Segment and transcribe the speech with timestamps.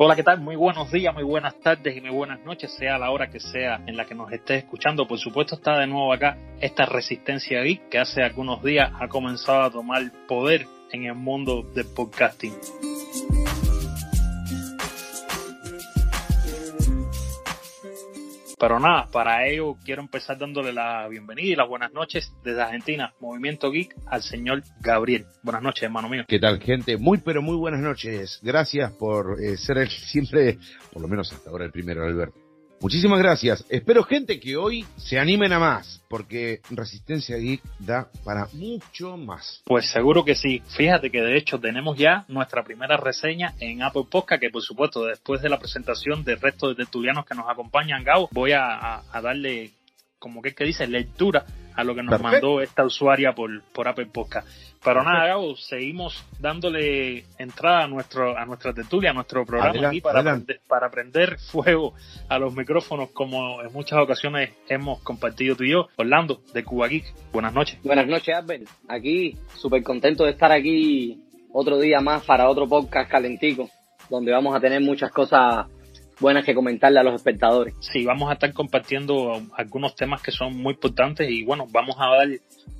[0.00, 0.40] Hola, ¿qué tal?
[0.40, 3.82] Muy buenos días, muy buenas tardes y muy buenas noches, sea la hora que sea
[3.84, 5.08] en la que nos estés escuchando.
[5.08, 9.62] Por supuesto, está de nuevo acá esta resistencia geek que hace algunos días ha comenzado
[9.62, 12.54] a tomar poder en el mundo del podcasting.
[18.58, 23.14] Pero nada, para ello quiero empezar dándole la bienvenida y las buenas noches desde Argentina,
[23.20, 25.26] Movimiento Geek, al señor Gabriel.
[25.42, 26.24] Buenas noches, hermano mío.
[26.26, 26.96] ¿Qué tal, gente?
[26.96, 28.40] Muy, pero muy buenas noches.
[28.42, 30.58] Gracias por eh, ser el, siempre,
[30.92, 32.37] por lo menos hasta ahora, el primero, Alberto.
[32.80, 33.64] Muchísimas gracias.
[33.68, 39.62] Espero, gente, que hoy se animen a más, porque Resistencia Geek da para mucho más.
[39.64, 40.62] Pues seguro que sí.
[40.76, 45.04] Fíjate que de hecho tenemos ya nuestra primera reseña en Apple Podcast, que por supuesto,
[45.06, 49.72] después de la presentación del resto de tertulianos que nos acompañan, Gabo, voy a, darle,
[50.20, 51.44] como que, que dice, lectura
[51.78, 54.48] a lo que nos mandó esta usuaria por, por Apple Podcast.
[54.84, 60.00] Pero nada, Gabo, seguimos dándole entrada a nuestro a nuestra tertulia, a nuestro programa aquí
[60.00, 61.94] para, Aprender, para prender fuego
[62.28, 65.86] a los micrófonos como en muchas ocasiones hemos compartido tú y yo.
[65.94, 67.78] Orlando, de Cuba Geek, buenas noches.
[67.84, 68.64] Buenas noches, Albert.
[68.88, 71.22] Aquí, súper contento de estar aquí
[71.52, 73.70] otro día más para otro podcast calentico,
[74.10, 75.66] donde vamos a tener muchas cosas
[76.20, 77.74] buenas que comentarle a los espectadores.
[77.80, 82.08] Sí, vamos a estar compartiendo algunos temas que son muy importantes y bueno, vamos a
[82.08, 82.28] dar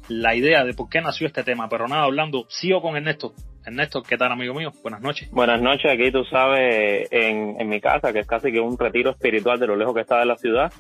[0.09, 1.69] la idea de por qué nació este tema.
[1.69, 3.35] Pero nada, hablando, sigo con Ernesto.
[3.65, 4.71] Ernesto, ¿qué tal, amigo mío?
[4.83, 5.31] Buenas noches.
[5.31, 9.11] Buenas noches, aquí tú sabes, en, en mi casa, que es casi que un retiro
[9.11, 10.73] espiritual de lo lejos que está de la ciudad.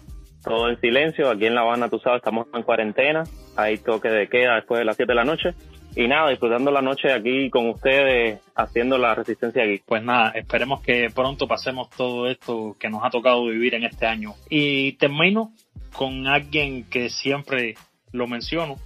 [0.42, 3.24] Todo en silencio, aquí en La Habana, tú sabes, estamos en cuarentena,
[3.56, 5.54] hay toque de queda después de las 7 de la noche
[5.98, 9.82] y nada, disfrutando la noche aquí con ustedes haciendo la resistencia aquí.
[9.84, 14.06] Pues nada, esperemos que pronto pasemos todo esto que nos ha tocado vivir en este
[14.06, 14.34] año.
[14.48, 15.50] Y termino
[15.92, 17.74] con alguien que siempre
[18.12, 18.76] lo menciono,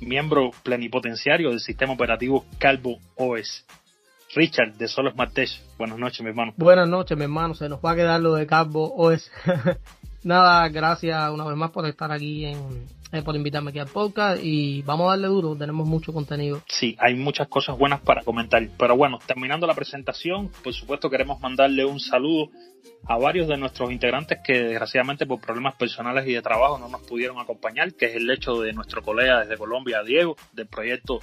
[0.00, 3.64] miembro plenipotenciario del sistema operativo Calvo OS.
[4.34, 5.38] Richard de Solo Smart
[5.78, 6.54] Buenas noches, mi hermano.
[6.56, 7.54] Buenas noches, mi hermano.
[7.54, 9.30] Se nos va a quedar lo de Calvo OS.
[10.24, 12.58] Nada, gracias una vez más por estar aquí en,
[13.12, 16.62] eh, por invitarme aquí al podcast y vamos a darle duro, tenemos mucho contenido.
[16.66, 18.66] Sí, hay muchas cosas buenas para comentar.
[18.78, 22.50] Pero bueno, terminando la presentación, por supuesto queremos mandarle un saludo
[23.06, 27.02] a varios de nuestros integrantes que desgraciadamente por problemas personales y de trabajo no nos
[27.02, 31.20] pudieron acompañar, que es el hecho de nuestro colega desde Colombia, Diego, del proyecto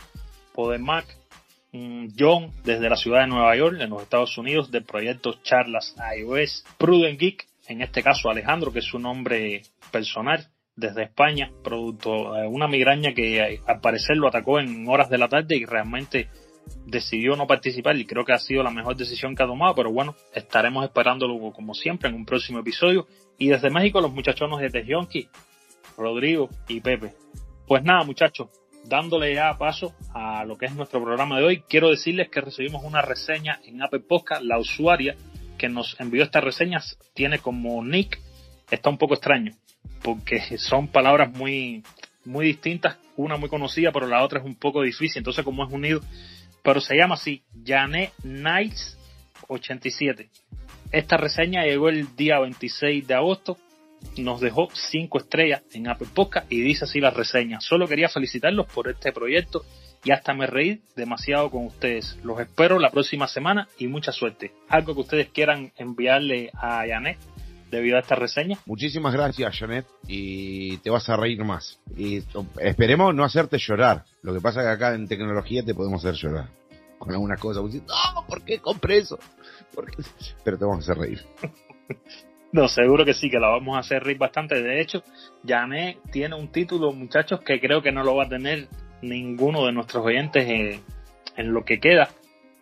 [0.53, 1.05] Podemac,
[1.71, 5.95] mm, John desde la ciudad de Nueva York, en los Estados Unidos, del proyecto Charlas
[6.17, 12.33] iOS, Prudent Geek, en este caso Alejandro, que es su nombre personal, desde España, producto
[12.33, 15.65] de una migraña que eh, al parecer lo atacó en horas de la tarde y
[15.65, 16.29] realmente
[16.85, 19.91] decidió no participar y creo que ha sido la mejor decisión que ha tomado, pero
[19.91, 23.07] bueno, estaremos esperándolo como siempre en un próximo episodio.
[23.37, 25.27] Y desde México los muchachones de Tejionki,
[25.97, 27.13] Rodrigo y Pepe.
[27.67, 28.49] Pues nada muchachos,
[28.85, 32.83] dándole ya paso a lo que es nuestro programa de hoy, quiero decirles que recibimos
[32.83, 35.15] una reseña en Apple Podcast, la usuaria
[35.57, 38.19] que nos envió estas reseñas tiene como nick,
[38.69, 39.53] está un poco extraño,
[40.05, 41.83] porque son palabras muy,
[42.25, 45.73] muy distintas, una muy conocida, pero la otra es un poco difícil, entonces como es
[45.73, 45.99] unido,
[46.61, 48.99] pero se llama así, Janet Nights
[49.47, 50.29] 87.
[50.91, 53.57] Esta reseña llegó el día 26 de agosto,
[54.17, 57.59] nos dejó 5 estrellas en Apple Podcast y dice así la reseña.
[57.59, 59.65] Solo quería felicitarlos por este proyecto
[60.03, 62.19] y hasta me reí demasiado con ustedes.
[62.23, 64.51] Los espero la próxima semana y mucha suerte.
[64.69, 67.17] Algo que ustedes quieran enviarle a Janet
[67.71, 68.57] debido a esta reseña.
[68.65, 71.79] Muchísimas gracias, Janet, y te vas a reír más.
[71.95, 72.23] Y
[72.59, 74.05] esperemos no hacerte llorar.
[74.21, 76.49] Lo que pasa es que acá en tecnología te podemos hacer llorar.
[76.97, 77.63] Con algunas cosas.
[77.63, 79.19] No, ¿por qué compré eso?
[80.43, 81.21] Pero te vamos a hacer reír.
[82.51, 84.63] No, seguro que sí, que la vamos a hacer reír bastante.
[84.63, 85.03] De hecho,
[85.45, 88.69] Janet tiene un título, muchachos, que creo que no lo va a tener
[89.01, 90.79] ninguno de nuestros oyentes en,
[91.35, 92.07] en lo que queda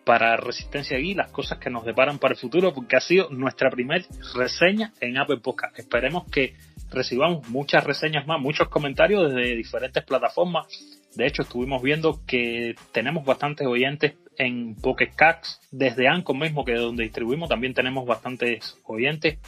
[0.06, 3.69] para Resistencia y las cosas que nos deparan para el futuro, porque ha sido nuestra
[3.69, 4.03] primera
[4.36, 5.78] reseña en Apple Podcast.
[5.80, 6.56] Esperemos que
[6.91, 10.67] recibamos muchas reseñas más, muchos comentarios desde diferentes plataformas.
[11.16, 16.73] De hecho, estuvimos viendo que tenemos bastantes oyentes en Pocket Cats, desde Anchor mismo, que
[16.73, 19.40] es donde distribuimos, también tenemos bastantes oyentes,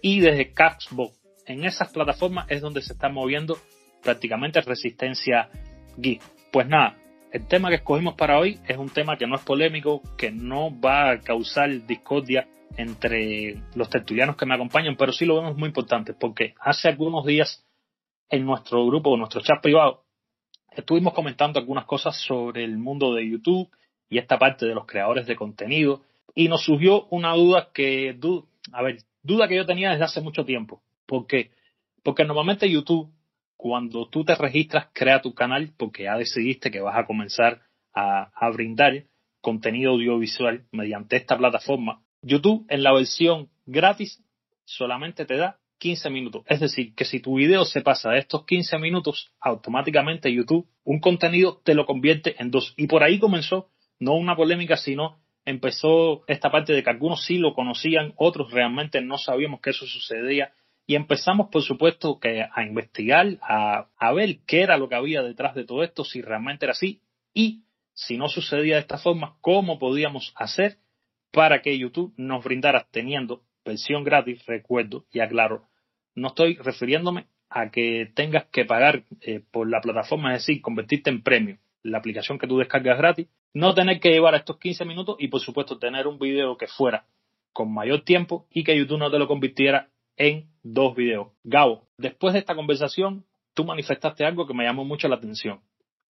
[0.00, 1.16] y desde Caxbox.
[1.46, 3.58] En esas plataformas es donde se está moviendo
[4.02, 5.48] prácticamente Resistencia
[5.96, 6.22] Geek.
[6.52, 6.96] Pues nada,
[7.32, 10.78] el tema que escogimos para hoy es un tema que no es polémico, que no
[10.78, 12.46] va a causar discordia
[12.76, 17.24] entre los tertulianos que me acompañan, pero sí lo vemos muy importante, porque hace algunos
[17.24, 17.66] días
[18.28, 20.04] en nuestro grupo, en nuestro chat privado,
[20.72, 23.70] estuvimos comentando algunas cosas sobre el mundo de YouTube
[24.10, 26.02] y esta parte de los creadores de contenido,
[26.34, 30.82] y nos surgió una duda que, duda que yo tenía desde hace mucho tiempo.
[31.06, 31.50] ¿Por qué?
[32.02, 33.10] Porque normalmente YouTube
[33.62, 37.62] cuando tú te registras, crea tu canal porque ya decidiste que vas a comenzar
[37.94, 39.04] a, brindar
[39.40, 42.02] contenido audiovisual mediante esta plataforma.
[42.22, 44.20] YouTube en la versión gratis
[44.64, 46.42] solamente te da 15 minutos.
[46.48, 50.98] Es decir, que si tu video se pasa de estos 15 minutos, automáticamente YouTube, un
[50.98, 52.74] contenido te lo convierte en dos.
[52.76, 53.70] Y por ahí comenzó,
[54.00, 59.00] no una polémica, sino empezó esta parte de que algunos sí lo conocían, otros realmente
[59.02, 60.52] no sabíamos que eso sucedía.
[60.86, 65.22] Y empezamos, por supuesto, que a investigar, a, a ver qué era lo que había
[65.22, 67.00] detrás de todo esto, si realmente era así,
[67.32, 67.62] y
[67.94, 70.78] si no sucedía de esta forma, cómo podíamos hacer
[71.30, 75.68] para que YouTube nos brindara, teniendo versión gratis, recuerdo y aclaro,
[76.14, 81.10] no estoy refiriéndome a que tengas que pagar eh, por la plataforma, es decir, convertirte
[81.10, 85.16] en premio, la aplicación que tú descargas gratis, no tener que llevar estos 15 minutos
[85.18, 87.06] y por supuesto tener un video que fuera
[87.52, 91.28] con mayor tiempo y que YouTube no te lo convirtiera en dos videos.
[91.44, 93.24] Gabo, después de esta conversación,
[93.54, 95.60] tú manifestaste algo que me llamó mucho la atención.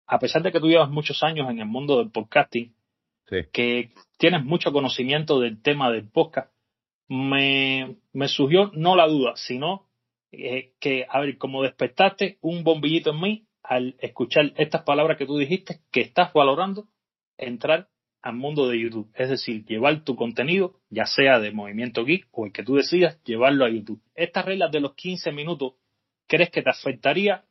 [0.06, 2.75] A pesar de que tú llevas muchos años en el mundo del podcasting,
[3.52, 6.52] que tienes mucho conocimiento del tema del podcast,
[7.08, 9.87] me, me surgió no la duda, sino
[10.32, 15.26] eh, que, a ver, como despertaste un bombillito en mí al escuchar estas palabras que
[15.26, 16.88] tú dijiste, que estás valorando
[17.38, 17.88] entrar
[18.22, 19.10] al mundo de YouTube.
[19.14, 23.22] Es decir, llevar tu contenido, ya sea de Movimiento Geek o el que tú decidas,
[23.24, 24.00] llevarlo a YouTube.
[24.14, 25.74] Estas reglas de los 15 minutos,
[26.26, 27.44] ¿crees que te afectaría?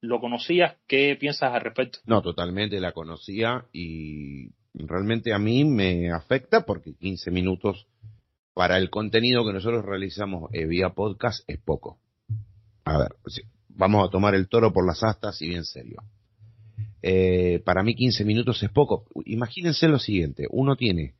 [0.00, 0.76] ¿Lo conocías?
[0.86, 2.00] ¿Qué piensas al respecto?
[2.06, 7.86] No, totalmente la conocía y realmente a mí me afecta porque 15 minutos
[8.52, 11.98] para el contenido que nosotros realizamos eh, vía podcast es poco.
[12.84, 13.16] A ver,
[13.68, 16.02] vamos a tomar el toro por las astas y bien serio.
[17.08, 19.04] Eh, para mí 15 minutos es poco.
[19.26, 21.14] Imagínense lo siguiente, uno tiene,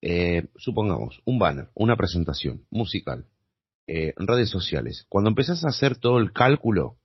[0.00, 3.26] eh, supongamos, un banner, una presentación musical,
[3.86, 5.04] eh, redes sociales.
[5.10, 6.96] Cuando empezás a hacer todo el cálculo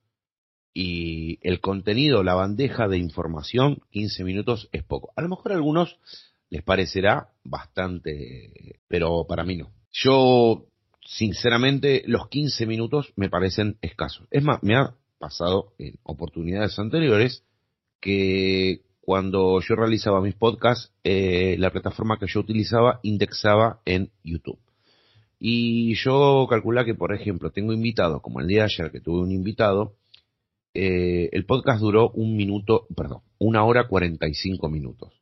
[0.74, 5.12] y el contenido, la bandeja de información, 15 minutos es poco.
[5.18, 5.98] A lo mejor a algunos
[6.50, 9.74] les parecerá bastante, pero para mí no.
[9.92, 10.68] Yo,
[11.06, 14.30] sinceramente, los 15 minutos me parecen escasos.
[14.32, 17.44] Es más, me ha pasado en oportunidades anteriores
[18.04, 24.60] que cuando yo realizaba mis podcasts, eh, la plataforma que yo utilizaba indexaba en YouTube.
[25.40, 29.22] Y yo calculé que, por ejemplo, tengo invitados, como el día de ayer que tuve
[29.22, 29.96] un invitado,
[30.74, 35.14] eh, el podcast duró un minuto, perdón, una hora cuarenta y cinco minutos.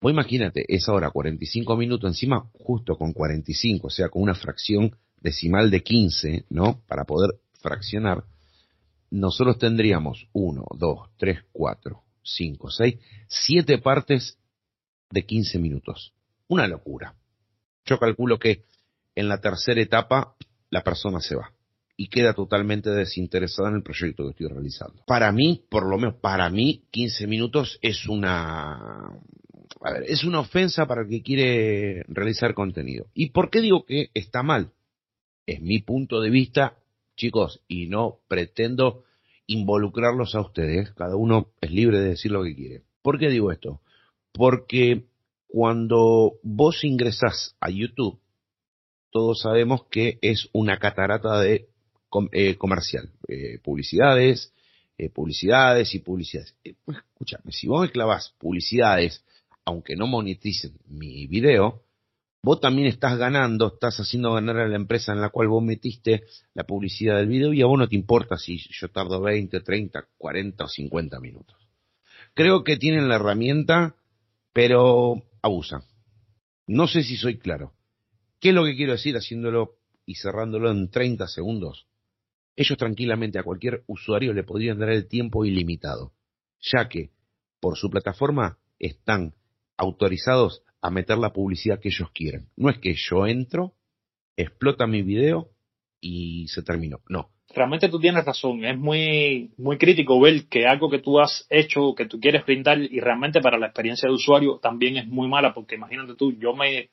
[0.00, 3.90] Vos imagínate, esa hora cuarenta y cinco minutos, encima justo con cuarenta y cinco, o
[3.90, 6.82] sea, con una fracción decimal de quince, ¿no?
[6.86, 8.24] Para poder fraccionar,
[9.14, 14.38] nosotros tendríamos uno, dos, tres, cuatro, cinco, seis, siete partes
[15.10, 16.12] de quince minutos.
[16.48, 17.14] Una locura.
[17.84, 18.64] Yo calculo que
[19.14, 20.34] en la tercera etapa
[20.70, 21.52] la persona se va
[21.96, 25.04] y queda totalmente desinteresada en el proyecto que estoy realizando.
[25.06, 29.10] Para mí, por lo menos para mí, 15 minutos es una
[29.80, 33.06] a ver, es una ofensa para el que quiere realizar contenido.
[33.14, 34.72] ¿Y por qué digo que está mal?
[35.46, 36.78] Es mi punto de vista,
[37.16, 39.04] chicos, y no pretendo
[39.46, 42.82] involucrarlos a ustedes, cada uno es libre de decir lo que quiere.
[43.02, 43.80] ¿Por qué digo esto?
[44.32, 45.04] Porque
[45.46, 48.18] cuando vos ingresás a YouTube,
[49.10, 51.68] todos sabemos que es una catarata de
[52.32, 54.52] eh, comercial, eh, publicidades,
[54.98, 56.54] eh, publicidades y publicidades.
[56.64, 59.24] Escúchame, si vos me clavas publicidades,
[59.64, 61.82] aunque no moneticen mi video,
[62.44, 66.24] vos también estás ganando, estás haciendo ganar a la empresa en la cual vos metiste
[66.54, 70.06] la publicidad del video y a vos no te importa si yo tardo 20, 30,
[70.16, 71.56] 40 o 50 minutos.
[72.34, 73.96] Creo que tienen la herramienta,
[74.52, 75.82] pero abusan.
[76.66, 77.72] No sé si soy claro.
[78.40, 81.86] ¿Qué es lo que quiero decir haciéndolo y cerrándolo en 30 segundos?
[82.56, 86.12] ellos tranquilamente a cualquier usuario le podrían dar el tiempo ilimitado,
[86.60, 87.10] ya que
[87.60, 89.34] por su plataforma están
[89.76, 92.50] autorizados a meter la publicidad que ellos quieren.
[92.56, 93.72] No es que yo entro,
[94.36, 95.48] explota mi video
[95.98, 96.98] y se terminó.
[97.08, 97.30] No.
[97.54, 98.62] Realmente tú tienes razón.
[98.66, 102.82] Es muy, muy crítico ver que algo que tú has hecho, que tú quieres brindar
[102.82, 106.54] y realmente para la experiencia de usuario también es muy mala porque imagínate tú, yo
[106.54, 106.90] me,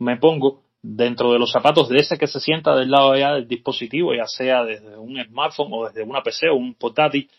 [0.00, 3.46] me pongo dentro de los zapatos de ese que se sienta del lado allá del
[3.46, 7.30] dispositivo, ya sea desde un smartphone o desde una PC o un portátil,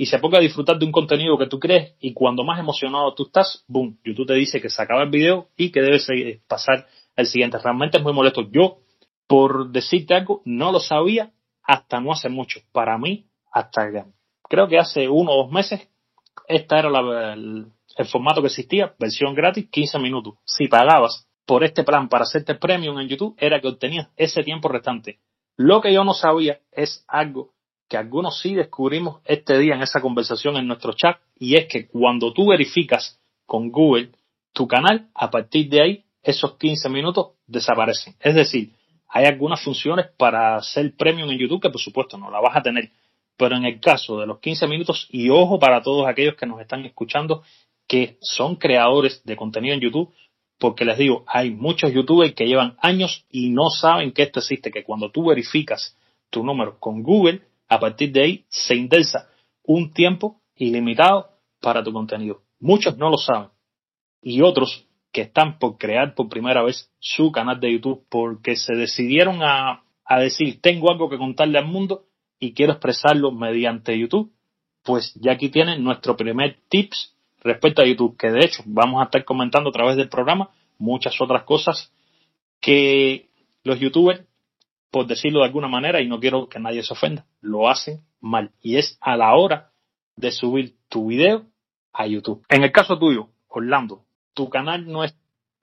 [0.00, 3.12] y se ponga a disfrutar de un contenido que tú crees y cuando más emocionado
[3.14, 6.08] tú estás, boom, YouTube te dice que se acaba el video y que debes
[6.46, 6.86] pasar
[7.16, 7.58] al siguiente.
[7.58, 8.48] Realmente es muy molesto.
[8.48, 8.78] Yo,
[9.26, 11.32] por decirte algo, no lo sabía
[11.64, 12.60] hasta no hace mucho.
[12.70, 14.06] Para mí, hasta
[14.44, 15.88] creo que hace uno o dos meses,
[16.46, 16.88] esta era
[17.32, 20.34] el, el formato que existía, versión gratis, 15 minutos.
[20.44, 24.68] Si pagabas por este plan para hacerte premium en YouTube era que obtenías ese tiempo
[24.68, 25.18] restante.
[25.56, 27.50] Lo que yo no sabía es algo
[27.88, 31.88] que algunos sí descubrimos este día en esa conversación en nuestro chat y es que
[31.88, 34.10] cuando tú verificas con Google
[34.52, 38.14] tu canal, a partir de ahí, esos 15 minutos desaparecen.
[38.20, 38.72] Es decir,
[39.08, 42.62] hay algunas funciones para ser premium en YouTube que por supuesto no la vas a
[42.62, 42.90] tener.
[43.36, 46.60] Pero en el caso de los 15 minutos, y ojo para todos aquellos que nos
[46.60, 47.42] están escuchando
[47.86, 50.12] que son creadores de contenido en YouTube,
[50.58, 54.70] porque les digo, hay muchos youtubers que llevan años y no saben que esto existe,
[54.70, 55.96] que cuando tú verificas
[56.30, 59.28] tu número con Google, a partir de ahí se indelsa
[59.62, 61.28] un tiempo ilimitado
[61.60, 62.42] para tu contenido.
[62.60, 63.50] Muchos no lo saben.
[64.22, 68.74] Y otros que están por crear por primera vez su canal de YouTube porque se
[68.74, 72.06] decidieron a, a decir, tengo algo que contarle al mundo
[72.38, 74.32] y quiero expresarlo mediante YouTube,
[74.84, 79.04] pues ya aquí tienen nuestro primer tips respecto a YouTube, que de hecho vamos a
[79.04, 81.92] estar comentando a través del programa muchas otras cosas
[82.60, 83.28] que
[83.64, 84.24] los youtubers,
[84.90, 88.52] por decirlo de alguna manera, y no quiero que nadie se ofenda, lo hacen mal.
[88.60, 89.72] Y es a la hora
[90.16, 91.46] de subir tu video
[91.92, 92.44] a YouTube.
[92.48, 94.04] En el caso tuyo, Orlando,
[94.34, 95.14] tu canal no es,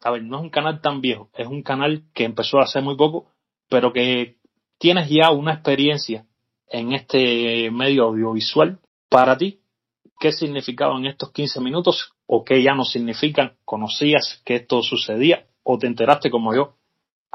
[0.03, 2.95] a ver, no es un canal tan viejo, es un canal que empezó hace muy
[2.95, 3.31] poco,
[3.69, 4.37] pero que
[4.77, 6.25] tienes ya una experiencia
[6.67, 8.79] en este medio audiovisual.
[9.09, 9.61] Para ti,
[10.19, 13.53] ¿qué significaban estos 15 minutos o qué ya no significan?
[13.63, 16.75] ¿Conocías que esto sucedía o te enteraste como yo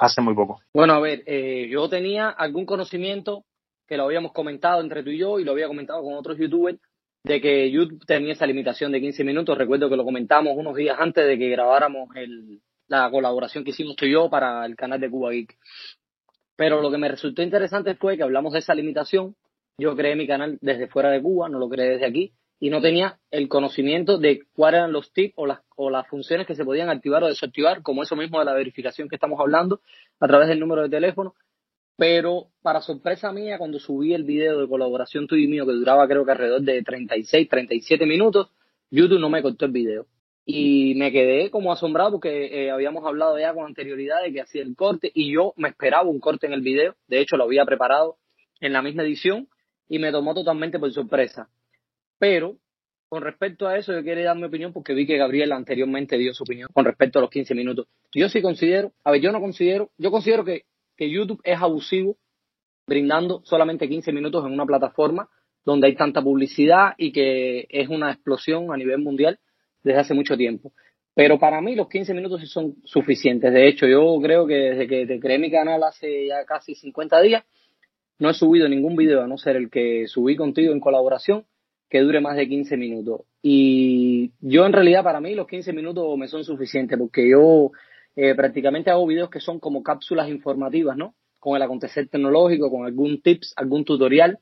[0.01, 0.61] hace muy poco?
[0.75, 3.45] Bueno, a ver, eh, yo tenía algún conocimiento
[3.87, 6.79] que lo habíamos comentado entre tú y yo y lo había comentado con otros youtubers
[7.23, 9.59] de que YouTube tenía esa limitación de 15 minutos.
[9.59, 13.97] Recuerdo que lo comentamos unos días antes de que grabáramos el, la colaboración que hicimos
[13.97, 15.57] tú y yo para el canal de Cuba Geek.
[16.57, 19.37] Pero lo que me resultó interesante fue que hablamos de esa limitación.
[19.79, 22.83] Yo creé mi canal desde fuera de Cuba, no lo creé desde aquí, y no
[22.83, 26.65] tenía el conocimiento de cuáles eran los tips o las, o las funciones que se
[26.65, 29.81] podían activar o desactivar, como eso mismo de la verificación que estamos hablando
[30.21, 31.35] a través del número de teléfono.
[31.97, 36.07] Pero para sorpresa mía, cuando subí el video de colaboración tuyo y mío, que duraba
[36.07, 38.51] creo que alrededor de 36, 37 minutos,
[38.91, 40.07] YouTube no me cortó el video.
[40.45, 44.63] Y me quedé como asombrado porque eh, habíamos hablado ya con anterioridad de que hacía
[44.63, 46.95] el corte y yo me esperaba un corte en el video.
[47.07, 48.17] De hecho, lo había preparado
[48.61, 49.49] en la misma edición
[49.89, 51.49] y me tomó totalmente por sorpresa.
[52.21, 52.59] Pero
[53.09, 56.33] con respecto a eso, yo quería dar mi opinión porque vi que Gabriel anteriormente dio
[56.33, 57.89] su opinión con respecto a los 15 minutos.
[58.15, 60.63] Yo sí considero, a ver, yo no considero, yo considero que
[61.01, 62.19] que YouTube es abusivo
[62.87, 65.31] brindando solamente 15 minutos en una plataforma
[65.65, 69.39] donde hay tanta publicidad y que es una explosión a nivel mundial
[69.83, 70.73] desde hace mucho tiempo.
[71.15, 73.51] Pero para mí los 15 minutos son suficientes.
[73.51, 77.23] De hecho, yo creo que desde que te creé mi canal hace ya casi 50
[77.23, 77.45] días,
[78.19, 81.47] no he subido ningún video, a no ser el que subí contigo en colaboración,
[81.91, 83.23] que dure más de 15 minutos.
[83.43, 87.73] Y yo en realidad para mí los 15 minutos me son suficientes porque yo
[88.15, 91.15] eh, prácticamente hago videos que son como cápsulas informativas, ¿no?
[91.41, 94.39] Con el acontecer tecnológico, con algún tips, algún tutorial.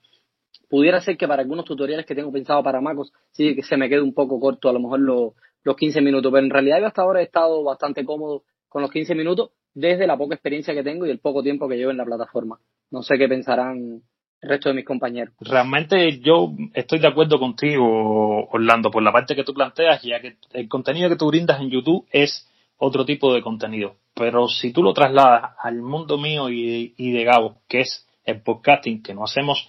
[0.68, 3.88] Pudiera ser que para algunos tutoriales que tengo pensado para Macos, sí que se me
[3.88, 7.02] quede un poco corto, a lo mejor los 15 minutos, pero en realidad yo hasta
[7.02, 11.06] ahora he estado bastante cómodo con los 15 minutos desde la poca experiencia que tengo
[11.06, 12.58] y el poco tiempo que llevo en la plataforma.
[12.90, 14.02] No sé qué pensarán
[14.40, 15.34] el resto de mis compañeros.
[15.40, 20.36] Realmente yo estoy de acuerdo contigo, Orlando, por la parte que tú planteas, ya que
[20.52, 23.96] el contenido que tú brindas en YouTube es otro tipo de contenido.
[24.14, 29.02] Pero si tú lo trasladas al mundo mío y, de Gabo, que es el podcasting,
[29.02, 29.68] que no hacemos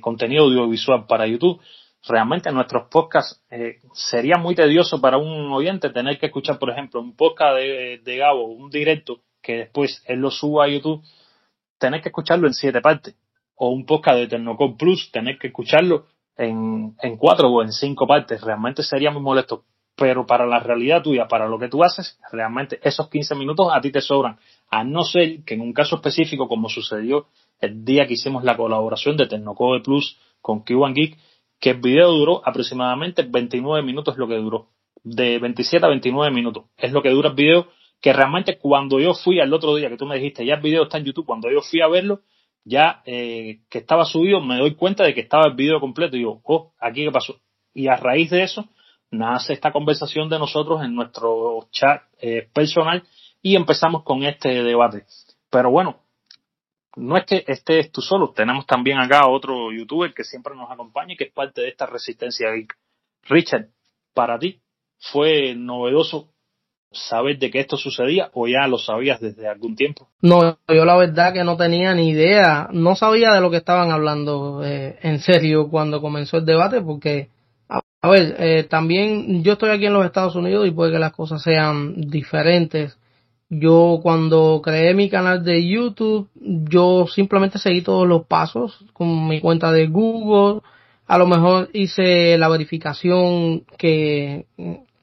[0.00, 1.60] contenido audiovisual para YouTube,
[2.06, 7.00] realmente nuestros podcasts eh, sería muy tedioso para un oyente tener que escuchar, por ejemplo,
[7.00, 11.02] un podcast de Gabo, un directo, que después él lo suba a YouTube,
[11.78, 13.14] tener que escucharlo en siete partes.
[13.62, 18.06] O un podcast de Tecnocore Plus, tener que escucharlo en, en cuatro o en cinco
[18.06, 18.40] partes.
[18.40, 19.64] Realmente sería muy molesto
[20.00, 23.82] pero para la realidad tuya, para lo que tú haces, realmente esos 15 minutos a
[23.82, 24.38] ti te sobran.
[24.70, 27.26] A no ser que en un caso específico, como sucedió
[27.60, 31.18] el día que hicimos la colaboración de Tecnocode Plus con Q1 Geek,
[31.60, 34.68] que el video duró aproximadamente 29 minutos lo que duró.
[35.04, 36.64] De 27 a 29 minutos.
[36.78, 37.66] Es lo que dura el video,
[38.00, 40.84] que realmente cuando yo fui al otro día que tú me dijiste, ya el video
[40.84, 42.20] está en YouTube, cuando yo fui a verlo,
[42.64, 46.20] ya eh, que estaba subido, me doy cuenta de que estaba el video completo y
[46.20, 47.40] digo, oh, aquí qué pasó.
[47.72, 48.68] Y a raíz de eso,
[49.10, 53.02] nace esta conversación de nosotros en nuestro chat eh, personal
[53.42, 55.04] y empezamos con este debate.
[55.50, 56.00] Pero bueno,
[56.96, 61.14] no es que estés tú solo, tenemos también acá otro youtuber que siempre nos acompaña
[61.14, 62.48] y que es parte de esta resistencia.
[63.22, 63.68] Richard,
[64.12, 64.60] para ti,
[64.98, 66.29] ¿fue novedoso
[66.92, 70.08] saber de que esto sucedía o ya lo sabías desde algún tiempo?
[70.22, 73.90] No, yo la verdad que no tenía ni idea, no sabía de lo que estaban
[73.90, 77.28] hablando eh, en serio cuando comenzó el debate porque
[78.02, 81.12] a ver, eh, también yo estoy aquí en los Estados Unidos y puede que las
[81.12, 82.98] cosas sean diferentes.
[83.50, 89.40] Yo cuando creé mi canal de YouTube, yo simplemente seguí todos los pasos con mi
[89.40, 90.62] cuenta de Google.
[91.06, 94.46] A lo mejor hice la verificación que,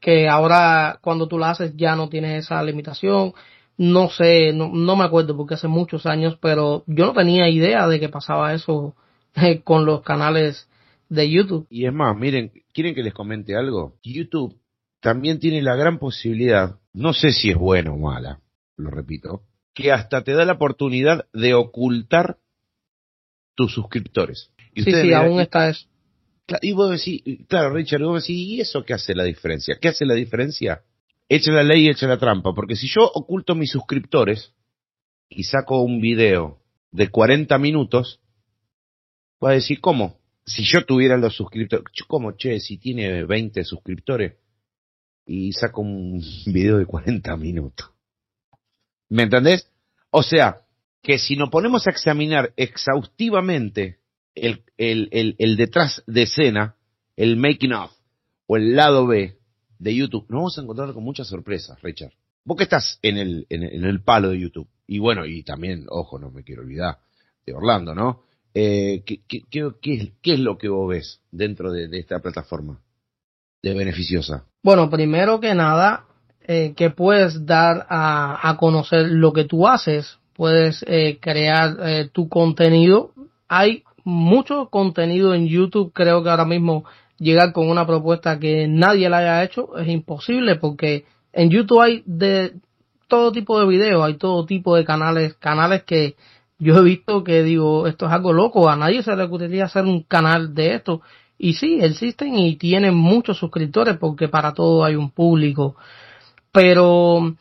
[0.07, 3.33] que ahora cuando tú la haces ya no tienes esa limitación.
[3.75, 7.85] no sé, no, no me acuerdo porque hace muchos años, pero yo no tenía idea
[7.89, 8.95] de que pasaba eso
[9.35, 10.69] eh, con los canales
[11.09, 11.67] de YouTube.
[11.69, 13.97] Y es más, miren, ¿quieren que les comente algo?
[14.01, 14.57] YouTube
[15.01, 18.39] también tiene la gran posibilidad, no sé si es buena o mala,
[18.77, 19.41] lo repito,
[19.73, 22.37] que hasta te da la oportunidad de ocultar
[23.55, 24.51] tus suscriptores.
[24.73, 25.85] Y sí, sí, aún está eso.
[26.61, 29.77] Y vos decís, claro, Richard, vos decís, ¿y eso qué hace la diferencia?
[29.81, 30.81] ¿Qué hace la diferencia?
[31.27, 34.53] Echa la ley y echa la trampa, porque si yo oculto mis suscriptores
[35.29, 36.61] y saco un video
[36.91, 38.21] de 40 minutos,
[39.41, 40.19] voy a decir, ¿cómo?
[40.45, 44.35] Si yo tuviera los suscriptores, ¿cómo, che, si tiene 20 suscriptores
[45.25, 47.91] y saco un video de 40 minutos?
[49.09, 49.69] ¿Me entendés?
[50.11, 50.61] O sea,
[51.01, 53.99] que si nos ponemos a examinar exhaustivamente
[54.41, 56.75] el, el, el, el detrás de escena,
[57.15, 57.91] el making of
[58.45, 59.37] o el lado B
[59.79, 62.13] de YouTube, nos vamos a encontrar con muchas sorpresas, Richard.
[62.43, 66.17] Vos que estás en el, en el, palo de YouTube, y bueno, y también, ojo,
[66.17, 66.99] no me quiero olvidar
[67.45, 68.23] de Orlando, ¿no?
[68.53, 72.79] Eh, ¿qué, qué, qué, qué, es lo que vos ves dentro de, esta plataforma
[73.61, 74.45] de beneficiosa?
[74.63, 76.05] Bueno, primero que nada,
[76.47, 82.09] eh, que puedes dar a, a, conocer lo que tú haces, puedes eh, crear eh,
[82.13, 83.11] tu contenido.
[83.49, 86.85] Hay mucho contenido en YouTube, creo que ahora mismo
[87.19, 92.03] llegar con una propuesta que nadie la haya hecho es imposible porque en YouTube hay
[92.05, 92.53] de
[93.09, 96.15] todo tipo de videos, hay todo tipo de canales, canales que
[96.57, 99.83] yo he visto que digo, esto es algo loco, a nadie se le ocurriría hacer
[99.83, 101.01] un canal de esto.
[101.37, 105.75] Y sí, existen y tienen muchos suscriptores porque para todo hay un público.
[106.53, 107.35] Pero,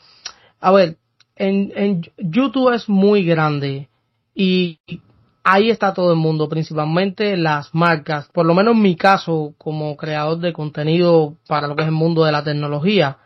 [0.60, 0.96] a ver,
[1.36, 3.88] en, en YouTube es muy grande
[4.34, 4.80] y
[5.46, 8.28] ahí está todo el mundo, principalmente las marcas.
[8.32, 11.94] Por lo menos en mi caso, como creador de contenido para lo que es el
[11.94, 13.18] mundo de la tecnología,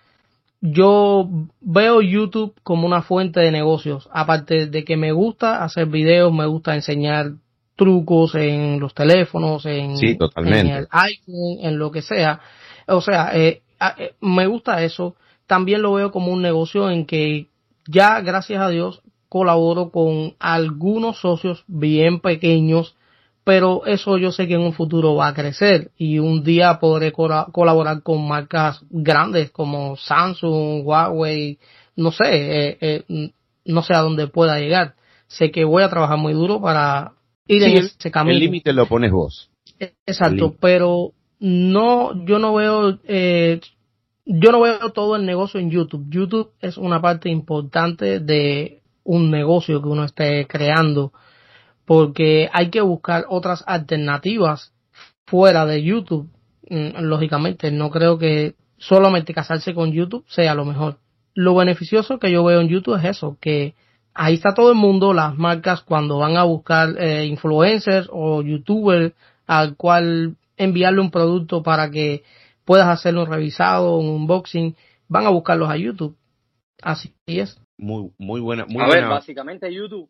[0.60, 1.26] yo
[1.62, 4.06] veo YouTube como una fuente de negocios.
[4.12, 7.32] Aparte de que me gusta hacer videos, me gusta enseñar
[7.74, 12.40] trucos en los teléfonos, en, el iPhone, en lo que sea.
[12.86, 13.62] O sea, eh,
[13.96, 15.16] eh, me gusta eso.
[15.46, 17.46] También lo veo como un negocio en que
[17.88, 19.00] ya, gracias a Dios,
[19.30, 22.96] colaboro con algunos socios bien pequeños,
[23.44, 27.12] pero eso yo sé que en un futuro va a crecer y un día podré
[27.12, 31.58] colaborar con marcas grandes como Samsung, Huawei,
[31.94, 33.30] no sé, eh, eh,
[33.64, 34.96] no sé a dónde pueda llegar.
[35.28, 37.12] Sé que voy a trabajar muy duro para
[37.46, 38.34] ir en ese camino.
[38.34, 39.48] El límite lo pones vos.
[39.78, 43.60] E, exacto, pero no, yo no veo, eh,
[44.26, 46.06] yo no veo todo el negocio en YouTube.
[46.10, 51.12] YouTube es una parte importante de un negocio que uno esté creando,
[51.84, 54.72] porque hay que buscar otras alternativas
[55.26, 56.30] fuera de YouTube.
[56.68, 60.98] Mm, lógicamente, no creo que solamente casarse con YouTube sea lo mejor.
[61.34, 63.74] Lo beneficioso que yo veo en YouTube es eso, que
[64.14, 69.14] ahí está todo el mundo, las marcas cuando van a buscar eh, influencers o youtubers
[69.46, 72.22] al cual enviarle un producto para que
[72.64, 74.76] puedas hacerlo un revisado, un unboxing,
[75.08, 76.16] van a buscarlos a YouTube.
[76.82, 78.66] Así es muy, muy buena.
[78.66, 80.08] Muy a ver, básicamente YouTube.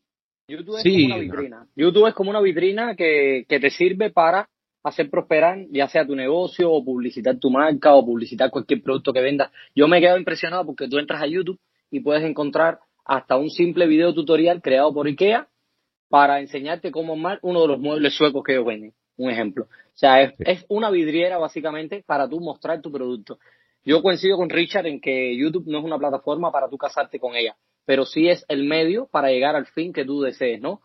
[0.49, 1.67] YouTube es como una vitrina.
[1.77, 4.49] YouTube es como una vitrina que, que te sirve para
[4.83, 9.21] hacer prosperar ya sea tu negocio o publicitar tu marca o publicitar cualquier producto que
[9.21, 9.53] vendas.
[9.75, 13.51] Yo me he quedado impresionado porque tú entras a YouTube y puedes encontrar hasta un
[13.51, 15.49] simple video tutorial creado por IKEA
[16.09, 18.93] para enseñarte cómo armar uno de los muebles suecos que ellos venden.
[19.17, 19.65] Un ejemplo.
[19.65, 23.39] O sea, es, es una vidriera básicamente para tú mostrar tu producto.
[23.85, 27.35] Yo coincido con Richard en que YouTube no es una plataforma para tú casarte con
[27.35, 30.81] ella, pero sí es el medio para llegar al fin que tú desees, ¿no?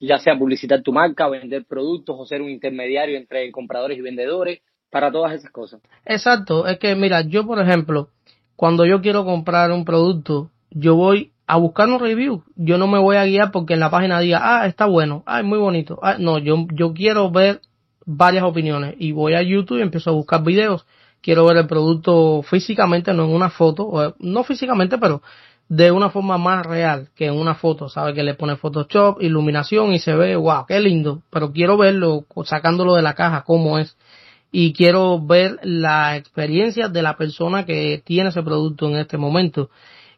[0.00, 4.60] Ya sea publicitar tu marca, vender productos o ser un intermediario entre compradores y vendedores,
[4.92, 5.80] para todas esas cosas.
[6.04, 8.10] Exacto, es que mira, yo por ejemplo,
[8.56, 12.44] cuando yo quiero comprar un producto, yo voy a buscar un review.
[12.56, 15.40] Yo no me voy a guiar porque en la página diga, ah, está bueno, ah,
[15.40, 15.98] es muy bonito.
[16.02, 17.62] Ah, no, yo, yo quiero ver
[18.04, 20.86] varias opiniones y voy a YouTube y empiezo a buscar videos
[21.22, 25.22] quiero ver el producto físicamente, no en una foto, no físicamente, pero
[25.68, 29.92] de una forma más real que en una foto, sabe que le pone Photoshop, iluminación
[29.94, 33.96] y se ve, wow, qué lindo, pero quiero verlo sacándolo de la caja, cómo es.
[34.50, 39.70] Y quiero ver la experiencia de la persona que tiene ese producto en este momento.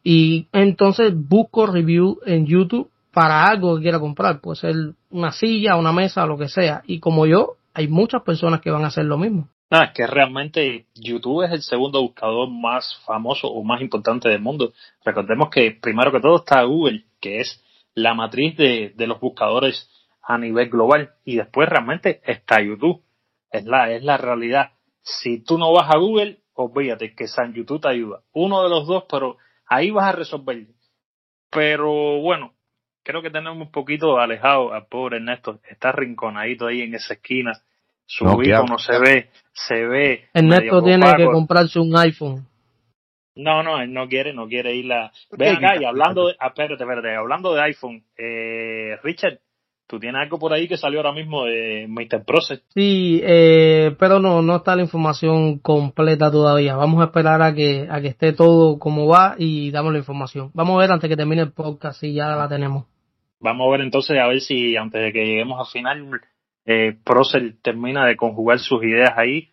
[0.02, 4.74] Y entonces busco review en YouTube para algo que quiera comprar, puede ser
[5.10, 6.82] una silla, una mesa, lo que sea.
[6.84, 9.48] Y como yo, hay muchas personas que van a hacer lo mismo.
[9.70, 14.40] Nada, es que realmente YouTube es el segundo buscador más famoso o más importante del
[14.40, 14.72] mundo.
[15.04, 17.62] Recordemos que primero que todo está Google, que es
[17.94, 19.90] la matriz de, los buscadores
[20.22, 21.14] a nivel global.
[21.24, 23.02] Y después realmente está YouTube.
[23.50, 24.72] Es la, es la realidad.
[25.02, 28.20] Si tú no vas a Google, olvídate que San YouTube te ayuda.
[28.32, 30.66] Uno de los dos, pero ahí vas a resolver.
[31.50, 32.54] Pero bueno,
[33.02, 35.60] creo que tenemos un poquito alejado al pobre Ernesto.
[35.68, 37.52] Está rinconadito ahí en esa esquina.
[38.06, 40.24] Su No, se ve, se ve.
[40.34, 42.46] Ernesto tiene que comprarse un iPhone.
[43.36, 45.10] No, no, él no quiere, no quiere ir a...
[45.28, 45.66] ¿Por Ven qué?
[45.66, 46.36] acá, y hablando de...
[46.38, 49.40] ah, espérate, espérate, hablando de iPhone, eh, Richard,
[49.88, 52.24] tú tienes algo por ahí que salió ahora mismo de Mr.
[52.24, 52.62] Process.
[52.74, 56.76] Sí, eh, pero no, no está la información completa todavía.
[56.76, 60.52] Vamos a esperar a que, a que esté todo como va y damos la información.
[60.54, 62.86] Vamos a ver antes que termine el podcast si ya la tenemos.
[63.40, 66.20] Vamos a ver entonces, a ver si antes de que lleguemos al final,
[66.64, 69.52] eh, Process termina de conjugar sus ideas ahí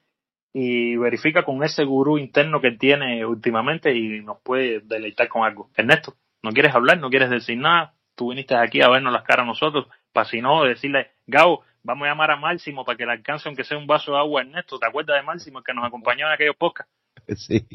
[0.54, 5.70] y verifica con ese gurú interno que tiene últimamente y nos puede deleitar con algo.
[5.76, 7.00] Ernesto, ¿no quieres hablar?
[7.00, 7.94] ¿No quieres decir nada?
[8.16, 12.06] Tú viniste aquí a vernos las caras a nosotros, para si no decirle, Gabo, vamos
[12.06, 14.78] a llamar a Máximo para que le alcance aunque sea un vaso de agua Ernesto.
[14.78, 16.92] ¿Te acuerdas de Máximo, el que nos acompañó en aquellos podcasts?
[17.36, 17.66] Sí.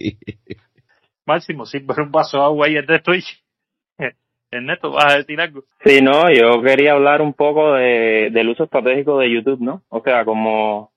[1.24, 3.22] Máximo, sí, pero un vaso de agua ahí Ernesto y
[4.50, 5.64] Ernesto, ¿vas a decir algo?
[5.84, 9.82] Sí, no, yo quería hablar un poco de, del uso estratégico de YouTube, ¿no?
[9.88, 10.92] O sea, como,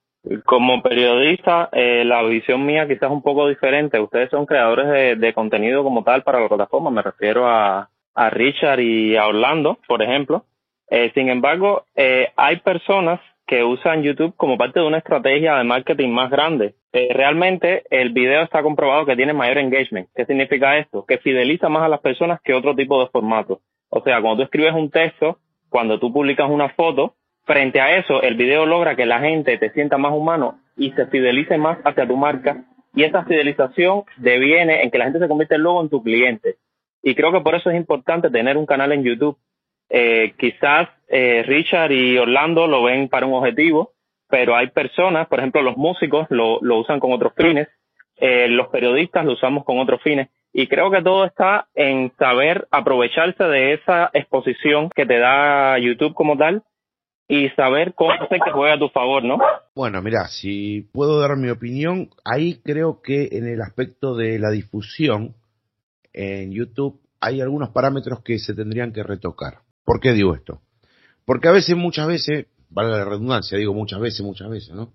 [0.46, 4.00] como periodista, eh, la visión mía quizás es un poco diferente.
[4.00, 6.92] Ustedes son creadores de, de contenido como tal para la plataforma.
[6.92, 10.46] Me refiero a, a Richard y a Orlando, por ejemplo.
[10.90, 15.64] Eh, sin embargo, eh, hay personas que usan YouTube como parte de una estrategia de
[15.64, 16.76] marketing más grande.
[16.94, 20.08] Eh, realmente el video está comprobado que tiene mayor engagement.
[20.16, 21.04] ¿Qué significa esto?
[21.08, 23.62] Que fideliza más a las personas que otro tipo de formato.
[23.90, 28.22] O sea, cuando tú escribes un texto, cuando tú publicas una foto, frente a eso
[28.22, 32.08] el video logra que la gente te sienta más humano y se fidelice más hacia
[32.08, 36.04] tu marca y esa fidelización deviene en que la gente se convierte luego en tu
[36.04, 36.58] cliente.
[37.02, 39.40] Y creo que por eso es importante tener un canal en YouTube.
[39.90, 43.94] Eh, quizás eh, Richard y Orlando lo ven para un objetivo,
[44.30, 47.68] pero hay personas, por ejemplo, los músicos lo, usan con otros fines,
[48.18, 50.30] eh, los periodistas lo usamos con otros fines.
[50.54, 56.14] Y creo que todo está en saber aprovecharse de esa exposición que te da YouTube
[56.14, 56.64] como tal
[57.28, 59.38] y saber cómo hacer que juegue a tu favor, ¿no?
[59.76, 64.50] Bueno, mira, si puedo dar mi opinión, ahí creo que en el aspecto de la
[64.50, 65.36] difusión
[66.14, 69.60] en YouTube hay algunos parámetros que se tendrían que retocar.
[69.90, 70.62] ¿Por qué digo esto?
[71.26, 74.94] Porque a veces, muchas veces, vale la redundancia, digo muchas veces, muchas veces, ¿no?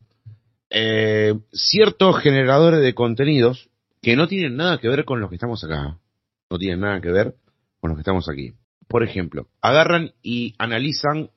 [0.71, 5.65] Eh, ciertos generadores de contenidos que no tienen nada que ver con los que estamos
[5.65, 5.99] acá,
[6.49, 7.35] no tienen nada que ver
[7.81, 8.53] con los que estamos aquí.
[8.87, 11.31] Por ejemplo, agarran y analizan,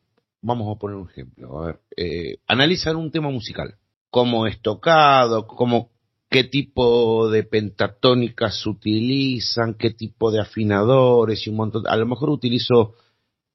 [0.43, 3.73] vamos a poner un ejemplo, a ver, eh, analizan un tema musical,
[4.11, 5.89] cómo es tocado, cómo,
[6.29, 12.29] qué tipo de pentatónicas utilizan, qué tipo de afinadores y un montón, a lo mejor
[12.29, 12.93] utilizo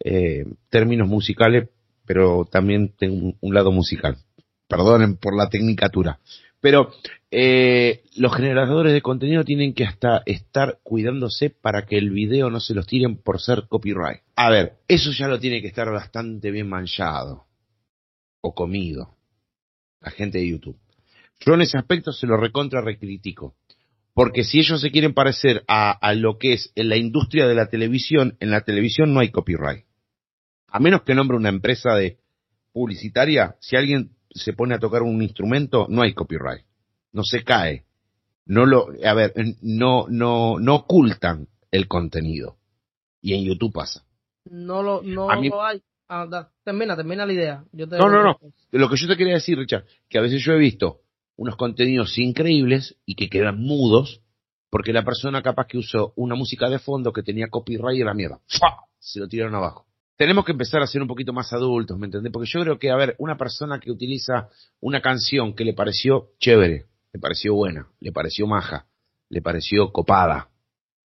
[0.04, 1.68] eh, términos musicales,
[2.04, 4.16] pero también tengo un, lado musical.
[4.68, 6.18] Perdonen por la tecnicatura.
[6.60, 6.92] Pero
[7.30, 12.60] eh, los generadores de contenido tienen que hasta estar cuidándose para que el video no
[12.60, 14.22] se los tiren por ser copyright.
[14.36, 17.46] A ver, eso ya lo tiene que estar bastante bien manchado
[18.40, 19.16] o comido
[20.00, 20.78] la gente de YouTube.
[21.40, 23.54] Yo en ese aspecto se lo recontra recritico.
[24.14, 27.70] Porque si ellos se quieren parecer a lo que es en la industria de la
[27.70, 29.86] televisión, en la televisión no hay copyright.
[30.72, 32.18] A menos que nombre una empresa de
[32.72, 36.64] publicitaria, si alguien se pone a tocar un instrumento, no hay copyright.
[37.12, 37.84] No se cae.
[38.46, 42.56] No lo, a ver, no, no, no ocultan el contenido.
[43.20, 44.04] Y en YouTube pasa.
[44.46, 45.82] No lo, no A mí- lo hay.
[46.08, 47.64] Ah, da, termina, termina la idea.
[47.72, 48.38] Yo te No, no, no.
[48.70, 51.00] Lo que yo te quería decir, Richard, que a veces yo he visto
[51.36, 54.22] unos contenidos increíbles y que quedan mudos
[54.70, 58.14] porque la persona capaz que usó una música de fondo que tenía copyright y la
[58.14, 58.40] mierda.
[58.46, 58.86] ¡fua!
[58.98, 59.86] Se lo tiraron abajo.
[60.16, 62.32] Tenemos que empezar a ser un poquito más adultos, ¿me entendés?
[62.32, 64.48] Porque yo creo que, a ver, una persona que utiliza
[64.80, 68.86] una canción que le pareció chévere, le pareció buena, le pareció maja,
[69.28, 70.50] le pareció copada,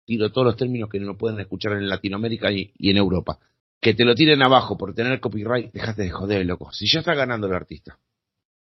[0.04, 3.38] tiro todos los términos que no pueden escuchar en Latinoamérica y, y en Europa.
[3.80, 6.72] Que te lo tiren abajo por tener copyright, dejate de joder, loco.
[6.72, 7.98] Si ya está ganando el artista.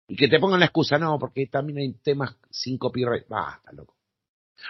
[0.07, 3.27] Y que te pongan la excusa, no, porque también hay temas sin copyright.
[3.27, 3.98] Basta, loco.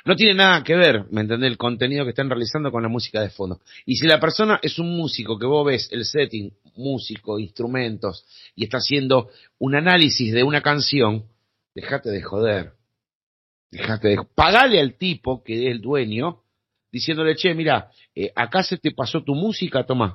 [0.05, 1.51] No tiene nada que ver, ¿me entendés?
[1.51, 3.59] El contenido que están realizando con la música de fondo.
[3.85, 8.25] Y si la persona es un músico que vos ves el setting, músico, instrumentos,
[8.55, 11.25] y está haciendo un análisis de una canción,
[11.75, 12.73] dejate de joder.
[13.71, 14.17] Dejate de...
[14.35, 16.41] Pagale al tipo que es el dueño,
[16.91, 20.13] diciéndole, che, mira, eh, acá se te pasó tu música, toma,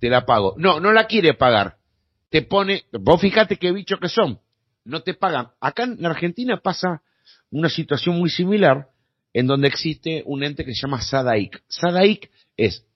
[0.00, 0.54] te la pago.
[0.58, 1.76] No, no la quiere pagar.
[2.30, 4.38] Te pone, vos fíjate qué bicho que son.
[4.84, 5.48] No te pagan.
[5.60, 7.02] Acá en Argentina pasa
[7.50, 8.88] una situación muy similar
[9.34, 11.62] en donde existe un ente que se llama SADAIC.
[11.68, 12.86] SADAIC es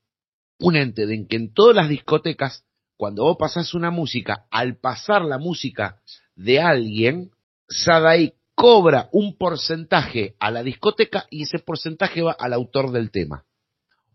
[0.61, 2.65] un ente de en que en todas las discotecas,
[2.97, 6.01] cuando vos pasás una música, al pasar la música
[6.37, 7.33] de alguien,
[7.69, 13.45] SADAIC cobra un porcentaje a la discoteca y ese porcentaje va al autor del tema.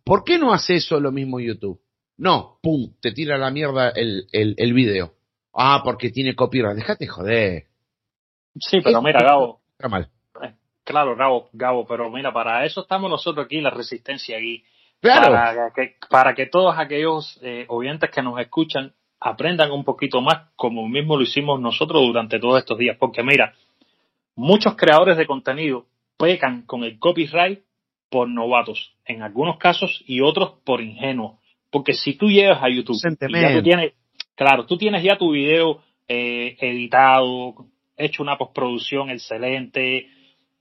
[0.03, 1.81] ¿Por qué no hace eso lo mismo YouTube?
[2.17, 5.13] No, pum, te tira la mierda el, el, el video.
[5.53, 6.75] Ah, porque tiene copyright.
[6.75, 7.67] Déjate joder.
[8.59, 9.61] Sí, pero mira, Gabo.
[9.77, 10.09] Está mal.
[10.83, 14.63] Claro, Gabo, Gabo, pero mira, para eso estamos nosotros aquí, la resistencia aquí.
[14.99, 15.31] Claro.
[15.31, 20.49] Para que, para que todos aquellos eh, oyentes que nos escuchan aprendan un poquito más,
[20.55, 22.97] como mismo lo hicimos nosotros durante todos estos días.
[22.99, 23.53] Porque mira,
[24.35, 25.85] muchos creadores de contenido
[26.17, 27.61] pecan con el copyright
[28.09, 31.39] por novatos, en algunos casos, y otros por ingenuos.
[31.71, 33.93] Porque si tú llegas a YouTube y ya tú tienes,
[34.35, 37.55] claro, tú tienes ya tu video eh, editado,
[37.97, 40.07] hecho una postproducción excelente,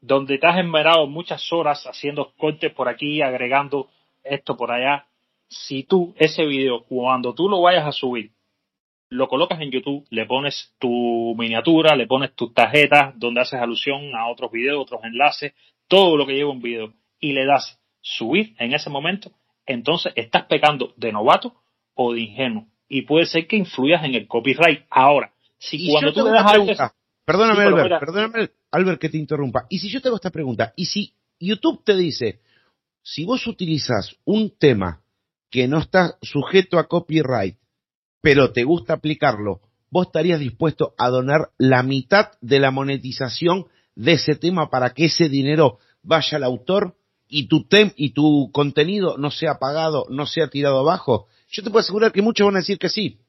[0.02, 3.88] donde te has enmerado muchas horas haciendo cortes por aquí, agregando
[4.22, 5.06] esto por allá.
[5.48, 8.32] Si tú ese video, cuando tú lo vayas a subir,
[9.08, 14.14] lo colocas en YouTube, le pones tu miniatura, le pones tus tarjetas donde haces alusión
[14.14, 15.54] a otros videos, otros enlaces,
[15.86, 19.30] todo lo que lleva un video y le das subir en ese momento,
[19.66, 21.54] entonces estás pecando de novato
[21.94, 24.84] o de ingenuo y puede ser que influyas en el copyright.
[24.90, 26.92] Ahora, si cuando tú le das a
[27.24, 29.66] Perdóname, Sí, Albert, perdóname, Albert, que te interrumpa.
[29.68, 32.40] Y si yo te hago esta pregunta, y si YouTube te dice,
[33.02, 35.02] si vos utilizas un tema
[35.50, 37.56] que no está sujeto a copyright,
[38.20, 44.12] pero te gusta aplicarlo, vos estarías dispuesto a donar la mitad de la monetización de
[44.12, 46.96] ese tema para que ese dinero vaya al autor
[47.28, 51.28] y tu tem y tu contenido no sea pagado, no sea tirado abajo.
[51.48, 53.20] Yo te puedo asegurar que muchos van a decir que sí.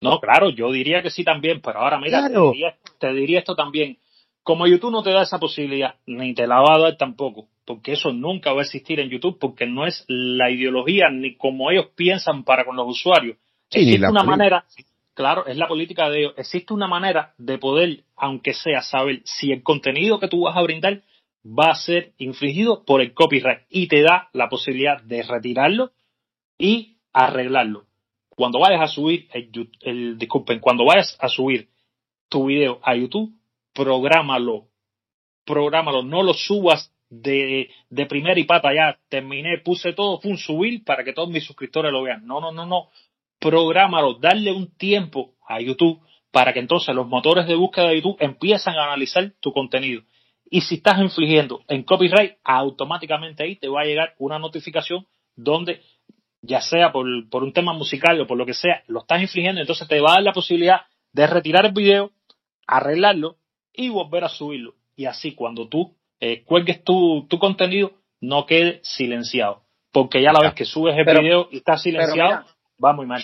[0.00, 2.50] No, claro, yo diría que sí también, pero ahora mira, Claro.
[2.50, 3.98] te, diría, te diría esto también.
[4.42, 7.92] Como YouTube no te da esa posibilidad, ni te la va a dar tampoco, porque
[7.92, 11.88] eso nunca va a existir en YouTube, porque no es la ideología ni como ellos
[11.94, 13.36] piensan para con los usuarios.
[13.70, 14.64] Sí, Existe la una manera,
[15.12, 19.52] claro, es la política de ellos, existe una manera de poder, aunque sea, saber si
[19.52, 21.02] el contenido que tú vas a brindar
[21.44, 25.90] va a ser infringido por el copyright y te da la posibilidad de retirarlo
[26.56, 27.87] y arreglarlo.
[28.38, 31.70] Cuando vayas a subir el, Yu- el- disculpen, cuando vayas a subir
[32.28, 33.32] tu video a YouTube,
[33.74, 34.68] prográmalo,
[35.44, 40.38] prográmalo, no lo subas de, de primera y pata, ya terminé, puse todo, fue un
[40.38, 42.24] subir para que todos mis suscriptores lo vean.
[42.28, 42.90] No, no, no, no,
[43.40, 45.98] prográmalo, darle un tiempo a YouTube
[46.30, 50.02] para que entonces los motores de búsqueda de YouTube empiezan a analizar tu contenido.
[50.48, 55.82] Y si estás infligiendo en copyright, automáticamente ahí te va a llegar una notificación donde
[56.42, 59.60] ya sea por, por un tema musical o por lo que sea, lo estás infligiendo,
[59.60, 62.12] entonces te va a dar la posibilidad de retirar el video,
[62.66, 63.36] arreglarlo
[63.72, 64.74] y volver a subirlo.
[64.96, 69.62] Y así cuando tú eh, cuelgues tu, tu contenido, no quede silenciado.
[69.92, 72.46] Porque ya la vez que subes el Pero- video y está silenciado, mira.
[72.84, 73.22] va muy mal.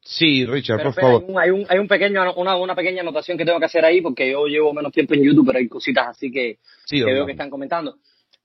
[0.00, 1.42] Sí, Richard, Pero por espera, favor.
[1.42, 3.84] hay un, hay un, hay un pequeño, una, una pequeña anotación que tengo que hacer
[3.84, 7.04] ahí porque yo llevo menos tiempo en YouTube, pero hay cositas así que, Sí, que
[7.12, 7.96] veo que están comentando.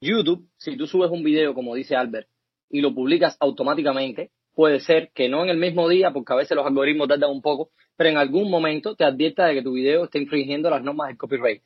[0.01, 2.27] YouTube, si tú subes un video, como dice Albert,
[2.73, 6.57] y lo publicas automáticamente, puede ser que no en el mismo día, porque a veces
[6.57, 10.05] los algoritmos tardan un poco, pero en algún momento te advierta de que tu video
[10.05, 11.61] está infringiendo las normas del copyright.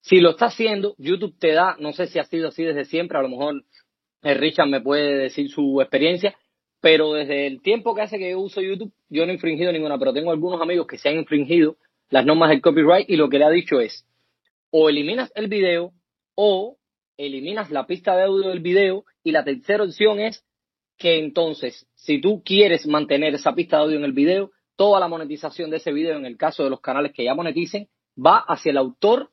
[0.00, 3.16] Si lo está haciendo, YouTube te da, no sé si ha sido así desde siempre,
[3.16, 3.64] a lo mejor
[4.22, 6.36] eh, Richard me puede decir su experiencia,
[6.80, 9.96] pero desde el tiempo que hace que yo uso YouTube, yo no he infringido ninguna,
[9.96, 11.76] pero tengo algunos amigos que se han infringido
[12.10, 14.04] las normas del copyright y lo que le ha dicho es,
[14.70, 15.92] o eliminas el video
[16.34, 16.78] o
[17.16, 20.44] eliminas la pista de audio del video y la tercera opción es
[20.96, 25.08] que entonces, si tú quieres mantener esa pista de audio en el video, toda la
[25.08, 28.70] monetización de ese video, en el caso de los canales que ya moneticen, va hacia
[28.70, 29.32] el autor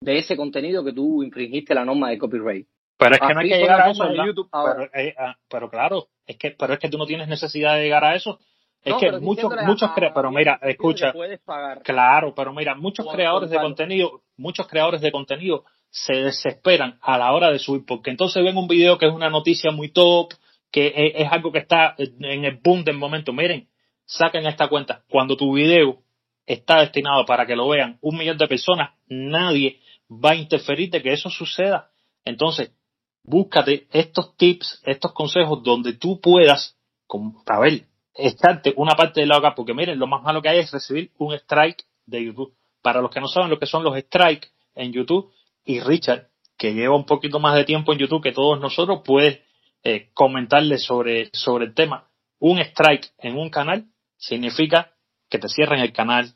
[0.00, 2.66] de ese contenido que tú infringiste la norma de copyright.
[2.96, 4.02] Pero es que no hay que llegar a eso.
[4.08, 4.24] ¿verdad?
[4.24, 4.48] YouTube.
[4.50, 7.82] Pero, eh, ah, pero claro, es que, pero es que tú no tienes necesidad de
[7.82, 8.38] llegar a eso.
[8.82, 11.82] Es No, que muchos, muchos, a- pero mira, escucha, puedes pagar.
[11.82, 17.32] Claro, pero mira, muchos creadores de contenido, muchos creadores de contenido se desesperan a la
[17.32, 20.34] hora de subir, porque entonces ven un video que es una noticia muy top,
[20.72, 23.32] que es, algo que está en el boom del momento.
[23.32, 23.68] Miren,
[24.04, 25.04] saquen esta cuenta.
[25.08, 26.02] Cuando tu video
[26.46, 29.78] está destinado para que lo vean un millón de personas, nadie
[30.10, 31.92] va a interferir de que eso suceda.
[32.24, 32.72] Entonces,
[33.22, 36.76] búscate estos tips, estos consejos donde tú puedas,
[37.06, 37.84] como, a ver,
[38.16, 41.12] estarte una parte del lado acá, porque miren, lo más malo que hay es recibir
[41.18, 42.52] un strike de YouTube.
[42.82, 45.30] Para los que no saben lo que son los strikes en YouTube,
[45.64, 49.44] y Richard, que lleva un poquito más de tiempo en YouTube que todos nosotros, puede
[49.82, 52.08] eh, comentarle sobre, sobre el tema.
[52.38, 54.92] Un strike en un canal significa
[55.28, 56.34] que te cierren el canal,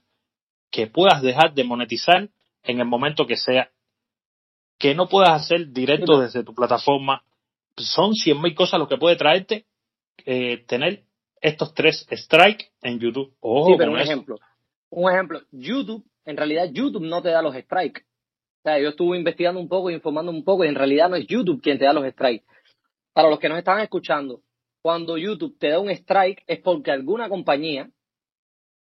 [0.70, 2.28] que puedas dejar de monetizar
[2.62, 3.70] en el momento que sea,
[4.78, 7.22] que no puedas hacer directo desde tu plataforma.
[7.76, 9.66] Son cien mil cosas lo que puede traerte
[10.24, 11.04] eh, tener
[11.40, 13.34] estos tres strikes en YouTube.
[13.40, 14.10] Ojo Sí, pero un eso.
[14.10, 14.36] ejemplo.
[14.90, 15.40] Un ejemplo.
[15.52, 18.02] YouTube, en realidad YouTube no te da los strikes.
[18.58, 21.26] O sea, yo estuve investigando un poco, informando un poco, y en realidad no es
[21.26, 22.44] YouTube quien te da los strikes.
[23.12, 24.42] Para los que nos están escuchando,
[24.82, 27.90] cuando YouTube te da un strike es porque alguna compañía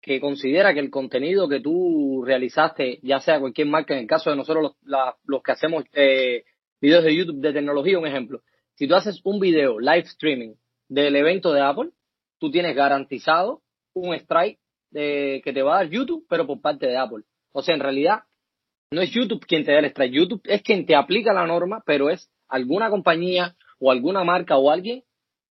[0.00, 4.30] que considera que el contenido que tú realizaste, ya sea cualquier marca, en el caso
[4.30, 6.44] de nosotros los, los que hacemos eh,
[6.80, 8.42] videos de YouTube de tecnología, un ejemplo,
[8.74, 10.54] si tú haces un video live streaming
[10.88, 11.90] del evento de Apple,
[12.38, 13.62] tú tienes garantizado
[13.94, 14.60] un strike
[14.90, 17.24] de, que te va a dar YouTube, pero por parte de Apple.
[17.52, 18.20] O sea, en realidad,
[18.90, 21.82] no es YouTube quien te da el strike, YouTube es quien te aplica la norma,
[21.84, 25.02] pero es alguna compañía o alguna marca o alguien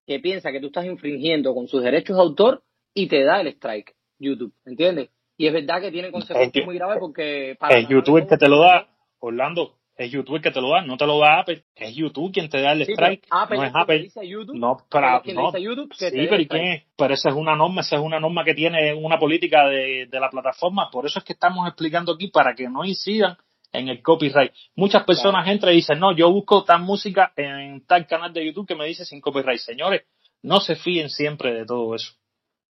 [0.07, 3.47] que piensa que tú estás infringiendo con sus derechos de autor y te da el
[3.47, 3.95] strike.
[4.17, 5.09] YouTube, ¿entiendes?
[5.37, 7.57] Y es verdad que tiene consecuencias muy graves porque...
[7.59, 8.87] Para el YouTube el que te lo da,
[9.19, 12.33] Orlando, es YouTube el que te lo da, no te lo da Apple, es YouTube
[12.33, 14.09] quien te da el strike, no es Apple.
[14.23, 16.83] YouTube, no, pero, no, YouTube sí, pero ¿y qué?
[16.97, 20.19] Pero esa es una norma, esa es una norma que tiene una política de, de
[20.19, 23.37] la plataforma, por eso es que estamos explicando aquí para que no incidan
[23.71, 24.51] en el copyright.
[24.75, 28.67] Muchas personas entran y dicen, no, yo busco tal música en tal canal de YouTube
[28.67, 29.59] que me dice sin copyright.
[29.59, 30.03] Señores,
[30.41, 32.13] no se fíen siempre de todo eso.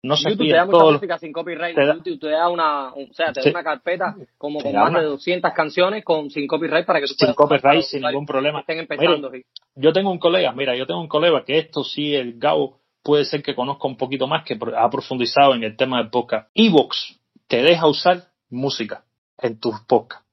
[0.06, 1.76] No se YouTube te da mucha música sin copyright.
[1.76, 5.04] Te YouTube te da una, o sea, te da una carpeta como con más de
[5.04, 8.60] 200 canciones con sin copyright para que tú sin copyright, sin ningún problema.
[8.60, 9.32] Estén empezando.
[9.76, 13.26] Yo tengo un colega, mira, yo tengo un colega que esto sí, el Gabo puede
[13.26, 16.50] ser que conozca un poquito más, que ha profundizado en el tema del podcast.
[16.54, 19.06] Evox te deja usar música
[19.39, 20.26] en tus podcasts,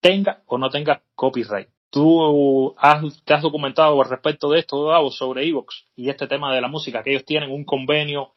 [0.00, 1.68] tenga o no tenga copyright.
[1.90, 6.52] Tú has, te has documentado al respecto de esto, Gabo, sobre Evox y este tema
[6.52, 8.32] de la música, que ellos tienen un convenio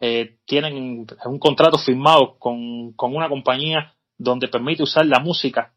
[0.00, 5.74] eh, tienen un contrato firmado con, con una compañía donde permite usar la música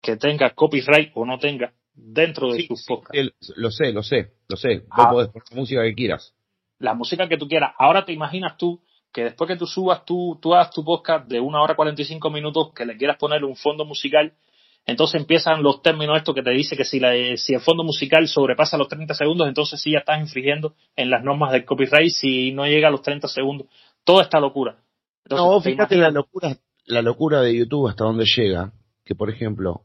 [0.00, 3.52] que tenga copyright o no tenga dentro de sus podcasts.
[3.56, 4.78] lo sé, lo sé, lo sé.
[4.80, 5.10] Vos ah.
[5.10, 6.34] podés poner la música que quieras.
[6.78, 7.74] La música que tú quieras.
[7.78, 11.38] Ahora te imaginas tú que después que tú subas, tú, tú hagas tu podcast de
[11.38, 14.32] una hora 45 minutos, que le quieras poner un fondo musical
[14.84, 18.26] entonces empiezan los términos estos que te dice que si, la, si el fondo musical
[18.26, 22.52] sobrepasa los 30 segundos, entonces sí ya estás infringiendo en las normas del copyright si
[22.52, 23.68] no llega a los 30 segundos.
[24.04, 24.82] Toda esta locura.
[25.30, 28.72] no, fíjate la locura, la locura de YouTube hasta donde llega,
[29.04, 29.82] que por ejemplo,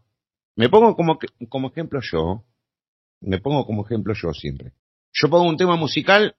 [0.56, 2.44] me pongo como, como ejemplo yo,
[3.22, 4.74] me pongo como ejemplo yo siempre.
[5.14, 6.36] Yo pongo un tema musical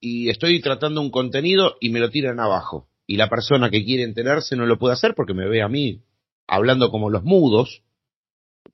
[0.00, 2.88] y estoy tratando un contenido y me lo tiran abajo.
[3.06, 6.02] Y la persona que quiere enterarse no lo puede hacer porque me ve a mí
[6.46, 7.82] hablando como los mudos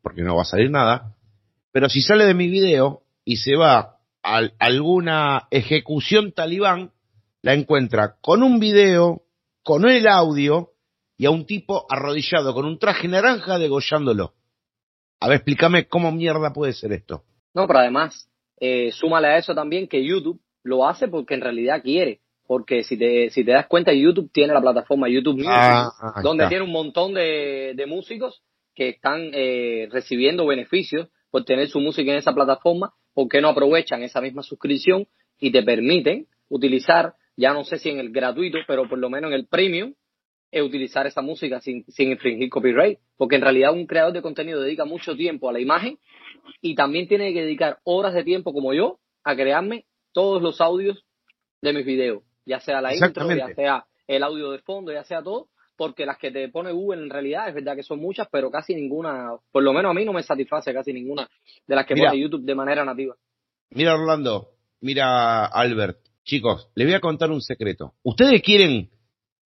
[0.02, 1.14] porque no va a salir nada,
[1.72, 6.92] pero si sale de mi video y se va a alguna ejecución talibán,
[7.42, 9.22] la encuentra con un video,
[9.62, 10.72] con el audio
[11.16, 14.34] y a un tipo arrodillado con un traje naranja degollándolo.
[15.20, 17.24] A ver, explícame cómo mierda puede ser esto.
[17.54, 21.82] No, pero además, eh, súmale a eso también que YouTube lo hace porque en realidad
[21.82, 22.20] quiere.
[22.46, 26.46] Porque si te, si te das cuenta, YouTube tiene la plataforma YouTube Music, ah, donde
[26.48, 28.42] tiene un montón de, de músicos
[28.78, 33.48] que están eh, recibiendo beneficios por tener su música en esa plataforma, ¿por qué no
[33.48, 35.08] aprovechan esa misma suscripción
[35.40, 39.32] y te permiten utilizar, ya no sé si en el gratuito, pero por lo menos
[39.32, 39.94] en el premium,
[40.52, 43.00] eh, utilizar esa música sin, sin infringir copyright?
[43.16, 45.98] Porque en realidad un creador de contenido dedica mucho tiempo a la imagen
[46.62, 51.04] y también tiene que dedicar horas de tiempo como yo a crearme todos los audios
[51.62, 55.20] de mis videos, ya sea la intro, ya sea el audio de fondo, ya sea
[55.20, 58.50] todo, porque las que te pone Google en realidad es verdad que son muchas, pero
[58.50, 61.30] casi ninguna, por lo menos a mí no me satisface casi ninguna
[61.66, 63.14] de las que pone YouTube de manera nativa.
[63.70, 64.48] Mira Orlando,
[64.80, 67.94] mira Albert, chicos, les voy a contar un secreto.
[68.02, 68.90] ¿Ustedes quieren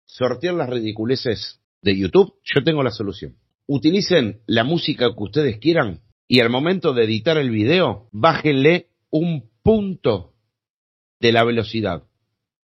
[0.06, 2.36] sortear las ridiculeces de YouTube?
[2.44, 3.36] Yo tengo la solución.
[3.66, 9.50] Utilicen la música que ustedes quieran y al momento de editar el video, bájenle un
[9.64, 10.34] punto
[11.20, 12.04] de la velocidad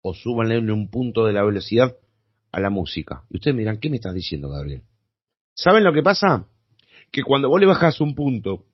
[0.00, 1.96] o súbanle un punto de la velocidad
[2.52, 3.24] a la música.
[3.30, 4.82] Y ustedes miran, ¿qué me estás diciendo, Gabriel?
[5.54, 6.46] ¿Saben lo que pasa?
[7.10, 8.66] Que cuando vos le bajas un punto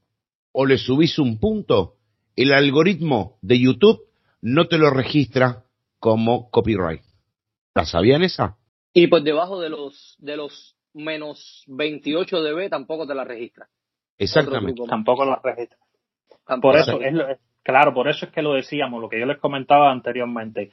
[0.53, 1.95] o le subís un punto,
[2.37, 4.01] el algoritmo de YouTube
[4.41, 5.65] no te lo registra
[5.99, 7.03] como copyright.
[7.75, 8.57] ¿La sabían esa?
[8.93, 13.69] Y por debajo de los de los menos 28 dB tampoco te la registra.
[14.19, 14.83] Exactamente.
[14.89, 15.79] Tampoco la registra.
[16.61, 17.15] Por eso, es
[17.63, 20.73] claro, por eso es que lo decíamos, lo que yo les comentaba anteriormente.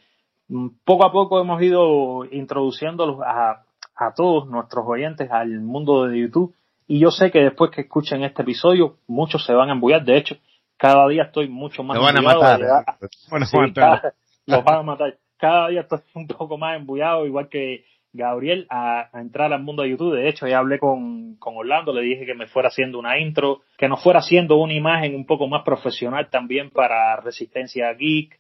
[0.84, 3.64] Poco a poco hemos ido introduciendo a,
[3.96, 6.56] a todos nuestros oyentes al mundo de YouTube
[6.88, 10.04] y yo sé que después que escuchen este episodio muchos se van a embullar.
[10.04, 10.36] De hecho,
[10.78, 12.00] cada día estoy mucho más.
[12.00, 12.60] van a matar.
[13.74, 14.14] Cada,
[14.46, 15.18] los van a matar.
[15.38, 19.90] Cada día estoy un poco más embullado, igual que Gabriel, a, entrar al mundo de
[19.90, 20.16] YouTube.
[20.16, 23.62] De hecho, ya hablé con, con Orlando, le dije que me fuera haciendo una intro,
[23.78, 28.40] que nos fuera haciendo una imagen un poco más profesional también para Resistencia Geek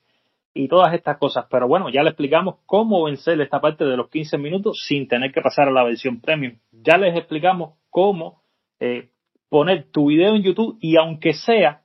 [0.55, 1.45] y todas estas cosas.
[1.51, 5.31] Pero bueno, ya le explicamos cómo vencer esta parte de los 15 minutos sin tener
[5.31, 6.57] que pasar a la versión premium.
[6.71, 8.41] Ya les explicamos cómo
[8.79, 9.09] eh,
[9.49, 11.83] poner tu video en YouTube y aunque sea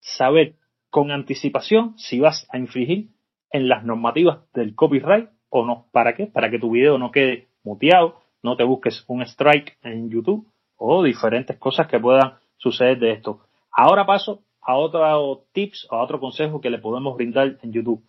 [0.00, 0.54] saber
[0.90, 3.08] con anticipación si vas a infringir
[3.50, 5.86] en las normativas del copyright o no.
[5.92, 6.26] ¿Para qué?
[6.26, 10.48] Para que tu video no quede muteado, no te busques un strike en YouTube
[10.78, 13.40] o diferentes cosas que puedan suceder de esto.
[13.70, 18.02] Ahora paso a otro tips, a otro consejo que le podemos brindar en YouTube.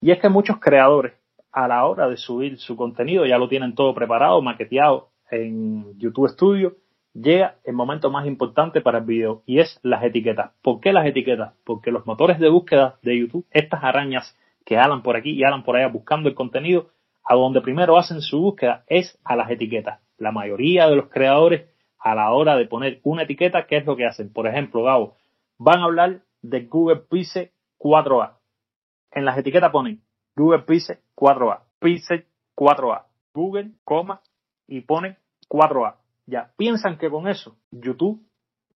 [0.00, 1.14] Y es que muchos creadores
[1.50, 6.28] a la hora de subir su contenido ya lo tienen todo preparado, maqueteado en YouTube
[6.28, 6.76] Studio.
[7.14, 10.50] Llega el momento más importante para el video y es las etiquetas.
[10.62, 11.54] ¿Por qué las etiquetas?
[11.64, 14.36] Porque los motores de búsqueda de YouTube, estas arañas
[14.66, 16.88] que hablan por aquí y hablan por allá buscando el contenido,
[17.24, 20.00] a donde primero hacen su búsqueda es a las etiquetas.
[20.18, 21.66] La mayoría de los creadores
[21.98, 24.30] a la hora de poner una etiqueta, ¿qué es lo que hacen?
[24.30, 25.16] Por ejemplo, Gabo,
[25.58, 28.38] van a hablar de Google Pixel 4A.
[29.12, 30.02] En las etiquetas ponen
[30.36, 32.26] Google Pixel 4A, Pixel
[32.56, 34.20] 4A, Google, coma,
[34.66, 35.16] y ponen
[35.48, 35.96] 4A.
[36.26, 38.22] Ya, piensan que con eso YouTube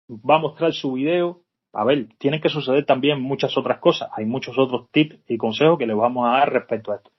[0.08, 1.42] va a mostrar su video.
[1.72, 4.10] A ver, tienen que suceder también muchas otras cosas.
[4.16, 7.10] Hay muchos otros tips y consejos que les vamos a dar respecto a esto.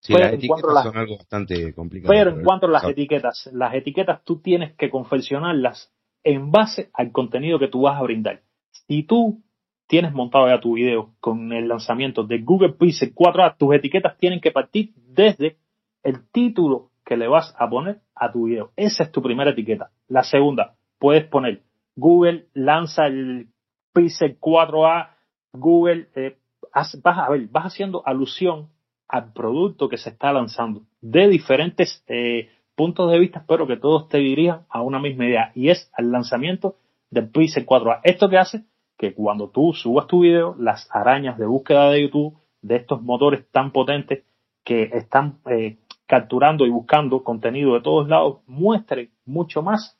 [0.00, 2.12] Sí, las son algo bastante complicado.
[2.12, 5.92] Pero en cuanto a las etiquetas, las etiquetas tú tienes que confeccionarlas
[6.24, 8.42] en base al contenido que tú vas a brindar.
[8.72, 9.42] Si tú
[9.86, 14.40] tienes montado ya tu video con el lanzamiento de Google Pixel 4a, tus etiquetas tienen
[14.40, 15.58] que partir desde
[16.02, 18.70] el título que le vas a poner a tu video.
[18.76, 19.90] Esa es tu primera etiqueta.
[20.08, 21.62] La segunda, puedes poner
[21.94, 23.48] Google lanza el
[23.92, 25.10] Pixel 4a,
[25.52, 26.38] Google, eh,
[26.72, 28.70] vas a ver, vas haciendo alusión
[29.08, 34.08] al producto que se está lanzando de diferentes eh, puntos de vista, pero que todos
[34.08, 36.76] te dirijan a una misma idea y es al lanzamiento
[37.12, 38.00] del Pixel 4a.
[38.02, 38.64] Esto que hace
[38.98, 43.48] que cuando tú subas tu video, las arañas de búsqueda de YouTube de estos motores
[43.50, 44.24] tan potentes
[44.64, 49.98] que están eh, capturando y buscando contenido de todos lados, muestren mucho más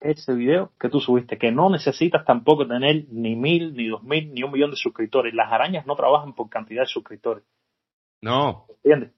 [0.00, 4.32] ese video que tú subiste, que no necesitas tampoco tener ni mil, ni dos mil,
[4.32, 5.32] ni un millón de suscriptores.
[5.32, 7.44] Las arañas no trabajan por cantidad de suscriptores.
[8.20, 8.66] No.
[8.68, 9.12] ¿Entiendes?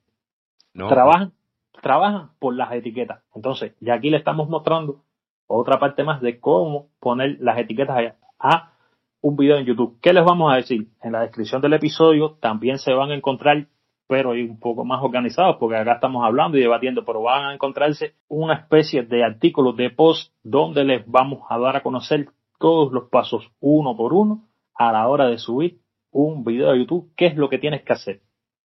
[0.74, 0.88] No.
[0.88, 1.32] Trabajan,
[1.80, 3.22] trabajan por las etiquetas.
[3.34, 5.04] Entonces, ya aquí le estamos mostrando
[5.48, 8.72] otra parte más de cómo poner las etiquetas a
[9.20, 9.98] un video en YouTube.
[10.00, 10.86] ¿Qué les vamos a decir?
[11.02, 13.66] En la descripción del episodio también se van a encontrar,
[14.06, 18.14] pero un poco más organizados, porque acá estamos hablando y debatiendo, pero van a encontrarse
[18.28, 22.28] una especie de artículos de post donde les vamos a dar a conocer
[22.60, 24.44] todos los pasos uno por uno
[24.74, 25.80] a la hora de subir
[26.12, 28.20] un video de YouTube, qué es lo que tienes que hacer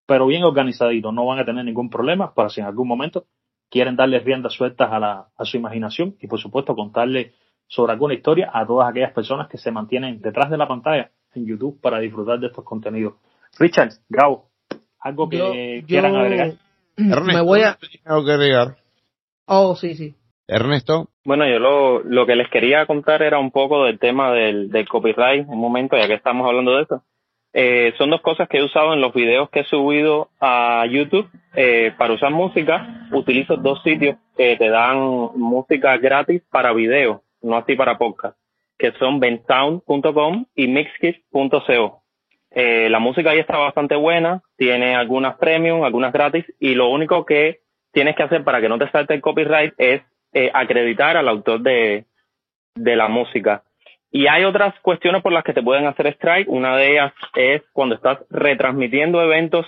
[0.06, 3.24] pero bien organizadito, no van a tener ningún problema para si en algún momento
[3.72, 7.32] quieren darle riendas sueltas a, la, a su imaginación y por supuesto contarle
[7.66, 11.46] sobre alguna historia a todas aquellas personas que se mantienen detrás de la pantalla en
[11.46, 13.14] YouTube para disfrutar de estos contenidos.
[13.58, 14.50] Richard, Gabo,
[15.00, 16.52] algo que quieran agregar.
[16.98, 18.76] Ernesto, me voy a algo que agregar.
[19.46, 20.14] Oh, sí, sí.
[20.46, 21.08] Ernesto.
[21.24, 24.86] Bueno, yo lo, lo que les quería contar era un poco del tema del, del
[24.86, 27.02] copyright, un momento, ya que estamos hablando de eso.
[27.54, 31.28] Eh, son dos cosas que he usado en los videos que he subido a YouTube.
[31.54, 34.98] Eh, para usar música, utilizo dos sitios que te dan
[35.36, 38.38] música gratis para video, no así para podcast,
[38.78, 42.02] que son bensound.com y mixkit.co.
[42.54, 47.24] Eh, la música ahí está bastante buena, tiene algunas premium, algunas gratis, y lo único
[47.24, 47.60] que
[47.92, 51.60] tienes que hacer para que no te salte el copyright es eh, acreditar al autor
[51.60, 52.06] de,
[52.74, 53.62] de la música.
[54.14, 56.46] Y hay otras cuestiones por las que te pueden hacer strike.
[56.46, 59.66] Una de ellas es cuando estás retransmitiendo eventos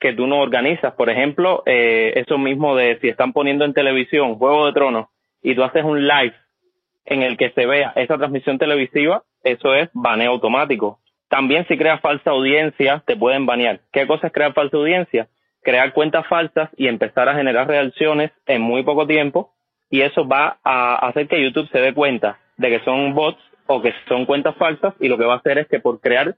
[0.00, 0.94] que tú no organizas.
[0.94, 5.06] Por ejemplo, eh, eso mismo de si están poniendo en televisión Juego de Tronos
[5.42, 6.34] y tú haces un live
[7.04, 10.98] en el que se vea esa transmisión televisiva, eso es baneo automático.
[11.28, 13.80] También si creas falsa audiencia, te pueden banear.
[13.92, 15.28] ¿Qué cosa es crear falsa audiencia?
[15.62, 19.52] Crear cuentas falsas y empezar a generar reacciones en muy poco tiempo
[19.88, 23.82] y eso va a hacer que YouTube se dé cuenta de que son bots o
[23.82, 26.36] que son cuentas falsas y lo que va a hacer es que por crear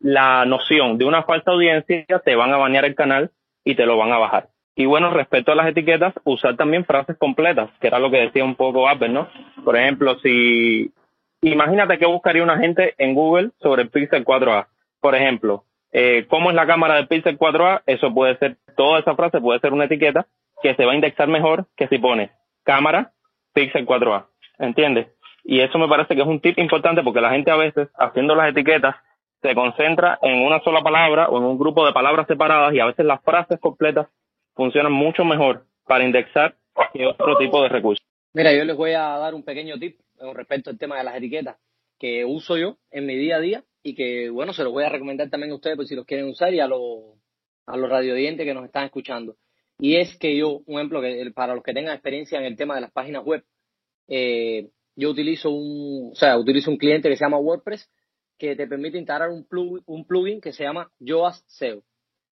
[0.00, 3.30] la noción de una falsa audiencia te van a banear el canal
[3.64, 4.48] y te lo van a bajar.
[4.76, 8.44] Y bueno, respecto a las etiquetas, usar también frases completas, que era lo que decía
[8.44, 9.28] un poco Apple, ¿no?
[9.64, 10.92] Por ejemplo, si
[11.42, 14.68] imagínate que buscaría una gente en Google sobre el Pixel 4a.
[15.00, 17.82] Por ejemplo, eh, ¿cómo es la cámara del Pixel 4a?
[17.86, 20.26] Eso puede ser, toda esa frase puede ser una etiqueta
[20.62, 22.30] que se va a indexar mejor que si pone
[22.62, 23.12] cámara
[23.54, 24.26] Pixel 4a.
[24.60, 25.08] ¿Entiendes?
[25.50, 28.34] Y eso me parece que es un tip importante porque la gente a veces, haciendo
[28.34, 28.96] las etiquetas,
[29.40, 32.84] se concentra en una sola palabra o en un grupo de palabras separadas y a
[32.84, 34.08] veces las frases completas
[34.52, 36.54] funcionan mucho mejor para indexar
[36.92, 38.06] que otro tipo de recursos.
[38.34, 41.16] Mira, yo les voy a dar un pequeño tip con respecto al tema de las
[41.16, 41.56] etiquetas
[41.98, 44.90] que uso yo en mi día a día y que, bueno, se los voy a
[44.90, 47.16] recomendar también a ustedes por si los quieren usar y a los,
[47.64, 49.36] a los radiodientes que nos están escuchando.
[49.78, 52.74] Y es que yo, un ejemplo, que para los que tengan experiencia en el tema
[52.74, 53.42] de las páginas web,
[54.08, 54.68] eh,
[54.98, 57.88] yo utilizo un, o sea, utilizo un cliente que se llama WordPress
[58.36, 61.84] que te permite instalar un plugin, un plugin que se llama Yoast SEO.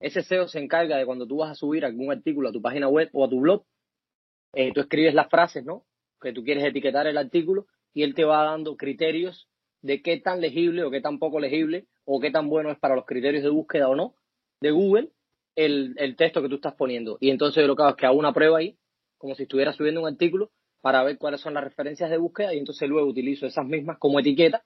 [0.00, 2.88] ese SEO se encarga de cuando tú vas a subir algún artículo a tu página
[2.88, 3.64] web o a tu blog,
[4.54, 5.84] eh, tú escribes las frases, ¿no?
[6.20, 9.48] Que tú quieres etiquetar el artículo y él te va dando criterios
[9.82, 12.96] de qué tan legible o qué tan poco legible o qué tan bueno es para
[12.96, 14.16] los criterios de búsqueda o no
[14.60, 15.10] de Google
[15.54, 17.18] el, el texto que tú estás poniendo.
[17.20, 18.76] Y entonces yo lo que hago es que hago una prueba ahí,
[19.16, 20.50] como si estuviera subiendo un artículo,
[20.88, 24.20] para ver cuáles son las referencias de búsqueda y entonces luego utilizo esas mismas como
[24.20, 24.62] etiqueta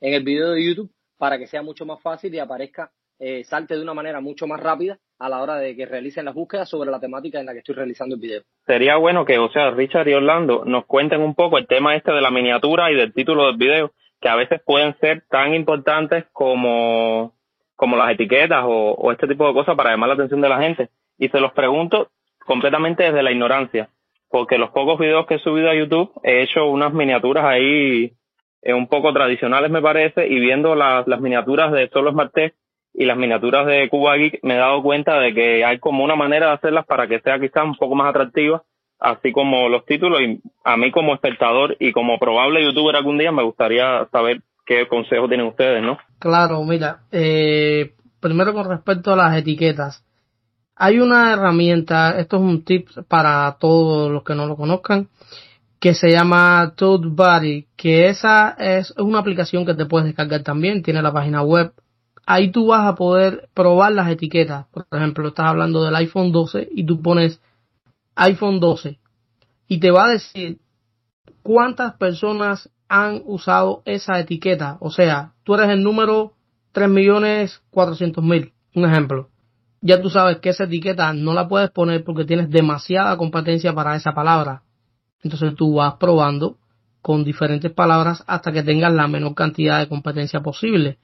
[0.00, 3.74] en el video de YouTube para que sea mucho más fácil y aparezca, eh, salte
[3.76, 6.90] de una manera mucho más rápida a la hora de que realicen las búsquedas sobre
[6.90, 8.42] la temática en la que estoy realizando el video.
[8.66, 12.10] Sería bueno que, o sea, Richard y Orlando nos cuenten un poco el tema este
[12.10, 16.24] de la miniatura y del título del video, que a veces pueden ser tan importantes
[16.32, 17.34] como,
[17.74, 20.58] como las etiquetas o, o este tipo de cosas para llamar la atención de la
[20.58, 20.88] gente.
[21.18, 22.08] Y se los pregunto
[22.46, 23.90] completamente desde la ignorancia
[24.36, 28.12] porque los pocos videos que he subido a YouTube he hecho unas miniaturas ahí
[28.60, 32.34] eh, un poco tradicionales me parece y viendo las, las miniaturas de Solo Smart
[32.92, 36.16] y las miniaturas de Cuba Geek me he dado cuenta de que hay como una
[36.16, 38.62] manera de hacerlas para que sea quizás un poco más atractiva
[38.98, 43.32] así como los títulos y a mí como espectador y como probable youtuber algún día
[43.32, 45.96] me gustaría saber qué consejos tienen ustedes, ¿no?
[46.18, 50.05] Claro, mira, eh, primero con respecto a las etiquetas,
[50.76, 55.08] hay una herramienta, esto es un tip para todos los que no lo conozcan,
[55.80, 61.00] que se llama ToadBuddy, que esa es una aplicación que te puedes descargar también, tiene
[61.00, 61.72] la página web.
[62.26, 64.66] Ahí tú vas a poder probar las etiquetas.
[64.66, 67.40] Por ejemplo, estás hablando del iPhone 12 y tú pones
[68.16, 68.98] iPhone 12
[69.68, 70.58] y te va a decir
[71.42, 74.76] cuántas personas han usado esa etiqueta.
[74.80, 76.34] O sea, tú eres el número
[76.74, 79.30] 3.400.000, un ejemplo
[79.80, 83.94] ya tú sabes que esa etiqueta no la puedes poner porque tienes demasiada competencia para
[83.96, 84.62] esa palabra.
[85.22, 86.58] Entonces tú vas probando
[87.02, 90.98] con diferentes palabras hasta que tengas la menor cantidad de competencia posible.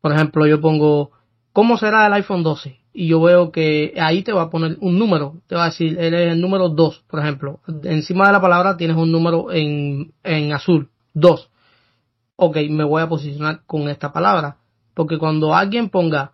[0.00, 1.12] Por ejemplo, yo pongo,
[1.52, 2.78] ¿cómo será el iPhone 12?
[2.92, 5.40] Y yo veo que ahí te va a poner un número.
[5.46, 7.60] Te va a decir, él es el número 2, por ejemplo.
[7.84, 11.50] Encima de la palabra tienes un número en, en azul, 2.
[12.36, 14.56] Ok, me voy a posicionar con esta palabra.
[14.94, 16.32] Porque cuando alguien ponga,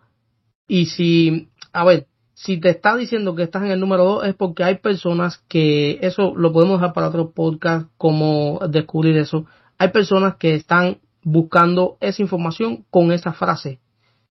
[0.67, 4.33] y si a ver, si te está diciendo que estás en el número 2 es
[4.33, 9.45] porque hay personas que, eso lo podemos dejar para otro podcast, como descubrir eso.
[9.77, 13.79] Hay personas que están buscando esa información con esa frase.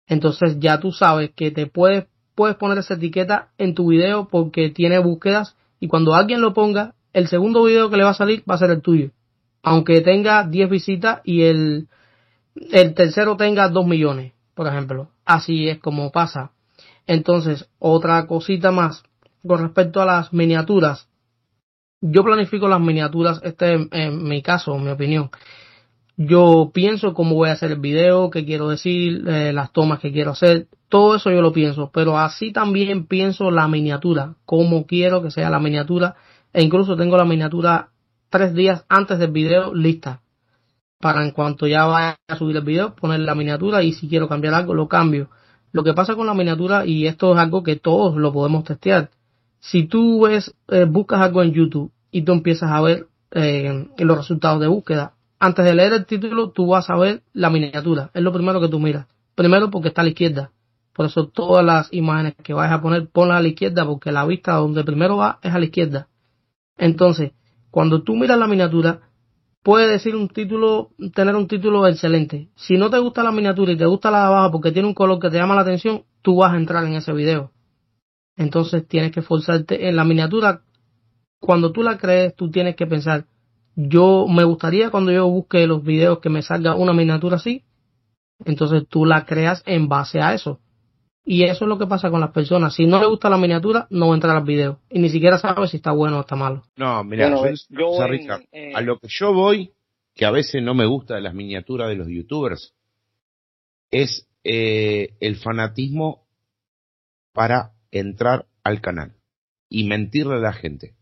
[0.08, 4.70] Entonces ya tú sabes que te puedes, puedes poner esa etiqueta en tu video porque
[4.70, 8.42] tiene búsquedas y cuando alguien lo ponga, el segundo video que le va a salir
[8.50, 9.12] va a ser el tuyo.
[9.62, 11.86] Aunque tenga 10 visitas y el,
[12.72, 15.10] el tercero tenga 2 millones, por ejemplo.
[15.24, 16.50] Así es como pasa.
[17.08, 19.02] Entonces, otra cosita más
[19.44, 21.08] con respecto a las miniaturas.
[22.02, 25.30] Yo planifico las miniaturas, este es en mi caso, en mi opinión.
[26.18, 30.12] Yo pienso cómo voy a hacer el video, qué quiero decir, eh, las tomas que
[30.12, 35.22] quiero hacer, todo eso yo lo pienso, pero así también pienso la miniatura, cómo quiero
[35.22, 36.16] que sea la miniatura,
[36.52, 37.88] e incluso tengo la miniatura
[38.28, 40.20] tres días antes del video lista,
[41.00, 44.28] para en cuanto ya vaya a subir el video, poner la miniatura y si quiero
[44.28, 45.30] cambiar algo, lo cambio.
[45.72, 49.10] Lo que pasa con la miniatura, y esto es algo que todos lo podemos testear,
[49.60, 54.16] si tú ves, eh, buscas algo en YouTube y tú empiezas a ver eh, los
[54.16, 58.22] resultados de búsqueda, antes de leer el título tú vas a ver la miniatura, es
[58.22, 59.06] lo primero que tú miras.
[59.34, 60.50] Primero porque está a la izquierda,
[60.94, 64.24] por eso todas las imágenes que vayas a poner, ponlas a la izquierda porque la
[64.24, 66.08] vista donde primero va es a la izquierda.
[66.76, 67.32] Entonces,
[67.70, 69.07] cuando tú miras la miniatura,
[69.62, 72.48] puede decir un título, tener un título excelente.
[72.56, 74.94] Si no te gusta la miniatura y te gusta la de abajo porque tiene un
[74.94, 77.52] color que te llama la atención, tú vas a entrar en ese video.
[78.36, 80.62] Entonces tienes que esforzarte en la miniatura.
[81.40, 83.26] Cuando tú la crees, tú tienes que pensar,
[83.74, 87.64] yo me gustaría cuando yo busque los videos que me salga una miniatura así.
[88.44, 90.60] Entonces tú la creas en base a eso.
[91.30, 92.74] Y eso es lo que pasa con las personas.
[92.74, 94.80] Si no le gusta la miniatura, no va a entrar al video.
[94.88, 96.62] Y ni siquiera sabe si está bueno o está malo.
[96.74, 97.28] No, mira,
[97.68, 98.02] yo,
[98.74, 99.70] a lo que yo voy,
[100.14, 102.72] que a veces no me gusta de las miniaturas de los youtubers,
[103.90, 106.24] es eh, el fanatismo
[107.34, 109.12] para entrar al canal
[109.68, 110.94] y mentirle a la gente.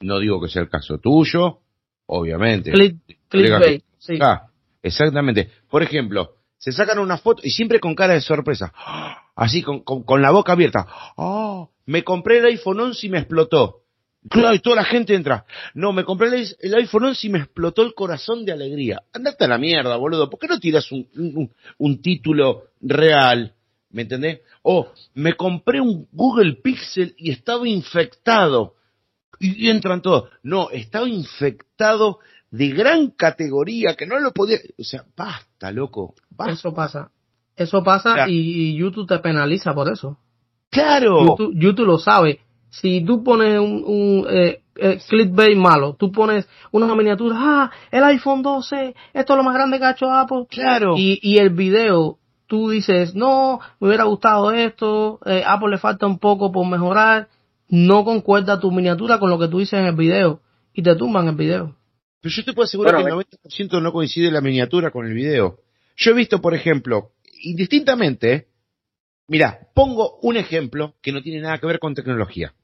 [0.00, 1.60] No digo que sea el caso tuyo,
[2.04, 2.70] obviamente.
[3.96, 4.18] sí.
[4.20, 4.50] Ah,
[4.82, 5.48] exactamente.
[5.70, 8.72] Por ejemplo, se sacan una foto y siempre con cara de sorpresa
[9.40, 10.86] así con, con, la boca abierta.
[11.16, 13.78] Oh, me compré el iPhone 11 y me explotó.
[14.28, 15.46] Claro, y toda la gente entra.
[15.72, 19.02] No, me compré el, iPhone 11 y me explotó el corazón de alegría.
[19.14, 20.28] Andate a la mierda, boludo.
[20.28, 23.54] ¿Por qué no tiras un, un, título real?
[23.88, 24.40] ¿Me entendés?
[24.60, 28.74] O me compré un Google Pixel y estaba infectado.
[29.38, 30.28] Y entran todos.
[30.42, 32.18] No, estaba infectado
[32.50, 34.58] de gran categoría que no lo podía.
[34.78, 36.14] O sea, basta, loco.
[36.30, 36.52] Basta.
[36.52, 37.10] Eso pasa.
[37.56, 40.18] Eso pasa y, YouTube te penaliza por eso.
[40.70, 41.36] Claro.
[41.52, 42.40] YouTube, lo sabe.
[42.70, 48.04] Si tú pones un, un eh, eh, clickbait malo, tú pones una miniatura, ah, el
[48.04, 50.46] iPhone 12, esto es lo más grande que ha hecho Apple.
[50.48, 50.94] Claro.
[50.96, 56.06] Y, y el video, tú dices, no, me hubiera gustado esto, eh, Apple le falta
[56.06, 57.28] un poco por mejorar,
[57.68, 60.40] no concuerda tu miniatura con lo que tú dices en el video
[60.72, 61.74] y te tumban el video.
[62.20, 65.60] Pero yo te puedo asegurar que el 90% no coincide la miniatura con el video.
[65.96, 67.12] Yo he visto, por ejemplo,
[67.42, 68.48] indistintamente,
[69.28, 72.54] mira, pongo un ejemplo que no tiene nada que ver con tecnología.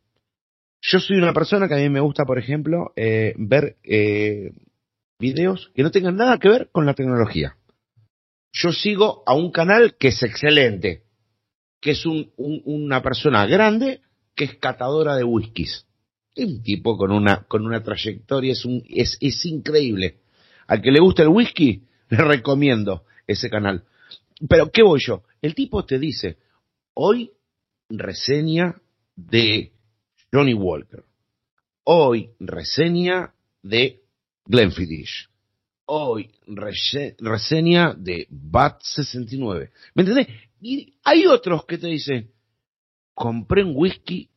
[0.82, 4.52] Yo soy una persona que a mí me gusta, por ejemplo, eh, ver eh,
[5.18, 7.56] videos que no tengan nada que ver con la tecnología.
[8.52, 11.02] Yo sigo a un canal que es excelente,
[11.80, 14.00] que es un, una persona grande
[14.34, 15.86] que es catadora de whiskies.
[16.36, 20.18] Es un tipo con una, con una trayectoria, es, un, es, es increíble.
[20.66, 23.84] Al que le gusta el whisky, le recomiendo ese canal.
[24.46, 25.22] Pero, ¿qué voy yo?
[25.40, 26.36] El tipo te dice,
[26.92, 27.30] hoy
[27.88, 28.76] reseña
[29.16, 29.72] de
[30.30, 31.04] Johnny Walker.
[31.84, 33.32] Hoy reseña
[33.62, 34.02] de
[34.44, 35.30] Glenfiddich.
[35.86, 36.30] Hoy
[37.18, 39.70] reseña de Bat 69.
[39.94, 40.26] ¿Me entendés?
[40.60, 42.30] Y hay otros que te dicen,
[43.14, 44.28] compré un whisky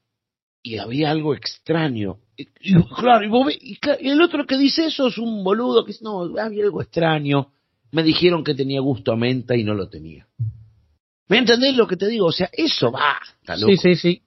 [0.61, 2.17] y había algo extraño.
[2.35, 2.45] Y,
[2.95, 6.81] claro, y, el otro que dice eso es un boludo que dice, no, había algo
[6.81, 7.51] extraño.
[7.91, 10.27] Me dijeron que tenía gusto a menta y no lo tenía.
[11.27, 12.27] ¿Me entendés lo que te digo?
[12.27, 13.17] O sea, eso va.
[13.55, 14.21] Sí, sí, sí.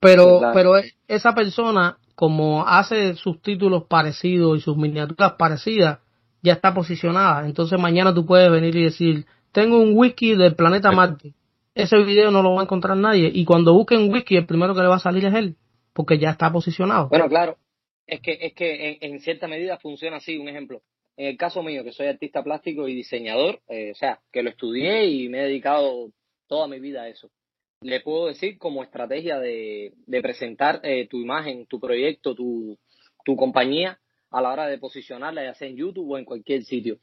[0.00, 0.74] Pero, pero
[1.08, 5.98] esa persona, como hace sus títulos parecidos y sus miniaturas parecidas,
[6.42, 7.46] ya está posicionada.
[7.46, 11.34] Entonces mañana tú puedes venir y decir, tengo un whisky del planeta Marte.
[11.74, 13.30] Ese video no lo va a encontrar nadie.
[13.32, 15.56] Y cuando busquen whisky, el primero que le va a salir es él,
[15.98, 17.08] porque ya está posicionado.
[17.08, 17.58] Bueno, claro.
[18.06, 20.38] Es que, es que en, cierta medida funciona así.
[20.38, 20.80] Un ejemplo.
[21.16, 24.50] En el caso mío, que soy artista plástico y diseñador, eh, o sea, que lo
[24.50, 26.12] estudié y me he dedicado
[26.46, 27.32] toda mi vida a eso.
[27.80, 29.92] Le puedo decir como estrategia de,
[30.22, 32.78] presentar eh, tu imagen, tu proyecto, tu,
[33.24, 33.98] tu compañía
[34.30, 37.00] a la hora de posicionarla, ya sea en YouTube o en cualquier sitio.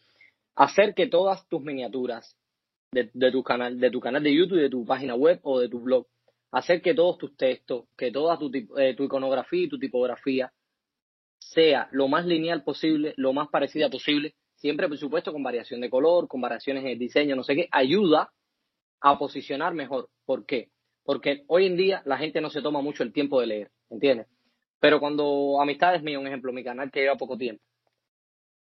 [0.56, 2.38] Hacer que todas tus miniaturas
[2.94, 5.82] de, tu canal, de tu canal de YouTube, de tu página web o de tu
[5.82, 6.08] blog,
[6.56, 10.54] hacer que todos tus textos, que toda tu, eh, tu iconografía y tu tipografía
[11.38, 15.90] sea lo más lineal posible, lo más parecida posible, siempre por supuesto con variación de
[15.90, 18.32] color, con variaciones en el diseño, no sé qué, ayuda
[19.02, 20.08] a posicionar mejor.
[20.26, 20.70] ¿Por qué?
[21.04, 24.28] Porque hoy en día la gente no se toma mucho el tiempo de leer, ¿entiendes?
[24.80, 27.62] Pero cuando amistades mías, un ejemplo, mi canal que lleva poco tiempo,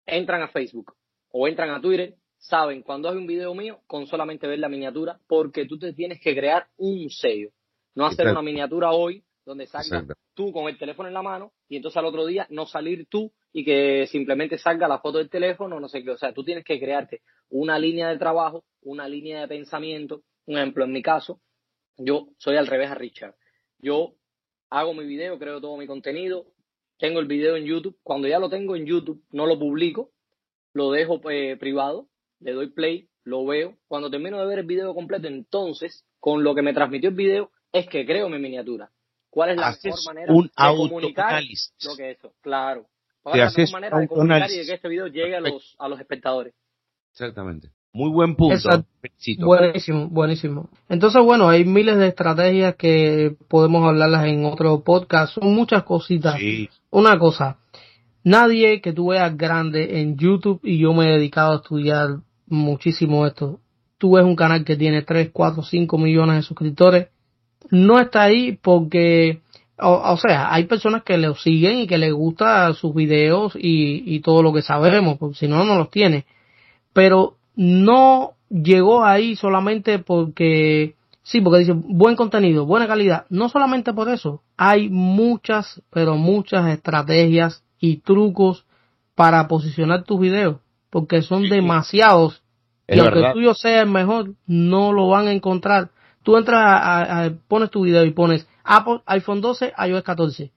[0.05, 0.93] entran a Facebook
[1.31, 5.17] o entran a Twitter, saben cuando hay un video mío con solamente ver la miniatura,
[5.27, 7.51] porque tú te tienes que crear un sello.
[7.95, 11.77] No hacer una miniatura hoy donde salga tú con el teléfono en la mano y
[11.77, 15.79] entonces al otro día no salir tú y que simplemente salga la foto del teléfono,
[15.79, 16.11] no sé qué.
[16.11, 20.23] O sea, tú tienes que crearte una línea de trabajo, una línea de pensamiento.
[20.45, 21.39] Un ejemplo, en mi caso,
[21.97, 23.35] yo soy al revés a Richard.
[23.79, 24.15] Yo
[24.69, 26.47] hago mi video, creo todo mi contenido,
[26.97, 27.97] tengo el video en YouTube.
[28.03, 30.11] Cuando ya lo tengo en YouTube, no lo publico,
[30.73, 33.77] lo dejo eh, privado, le doy play, lo veo.
[33.87, 37.51] Cuando termino de ver el video completo, entonces, con lo que me transmitió el video,
[37.75, 38.89] es que creo mi miniatura.
[39.29, 42.33] ¿Cuál es la mejor manera de comunicar lo que es eso?
[42.41, 42.87] Claro.
[43.21, 45.75] ¿Cuál es la mejor manera de comunicar y de que este video llegue a los,
[45.77, 46.53] a los espectadores?
[47.11, 47.69] Exactamente.
[47.91, 48.85] Muy buen punto.
[49.39, 50.69] Buenísimo, buenísimo.
[50.89, 55.33] Entonces, bueno, hay miles de estrategias que podemos hablarlas en otro podcast.
[55.33, 56.35] Son muchas cositas.
[56.89, 57.57] Una cosa,
[58.23, 63.25] nadie que tú veas grande en YouTube, y yo me he dedicado a estudiar muchísimo
[63.25, 63.59] esto,
[63.97, 67.07] tú ves un canal que tiene 3, 4, 5 millones de suscriptores,
[67.71, 69.41] no está ahí porque,
[69.77, 74.19] o, sea, hay personas que le siguen y que les gustan sus videos y, y
[74.21, 76.25] todo lo que sabemos, porque si no, no los tiene.
[76.93, 83.25] Pero no llegó ahí solamente porque, sí, porque dice buen contenido, buena calidad.
[83.29, 88.65] No solamente por eso, hay muchas, pero muchas estrategias y trucos
[89.15, 90.57] para posicionar tus videos,
[90.89, 92.41] porque son demasiados.
[92.87, 95.89] y aunque el tuyo sea el mejor, no lo van a encontrar.
[96.25, 100.51] Tú entras a, pones tu video y pones Apple, iPhone 12, iOS 14.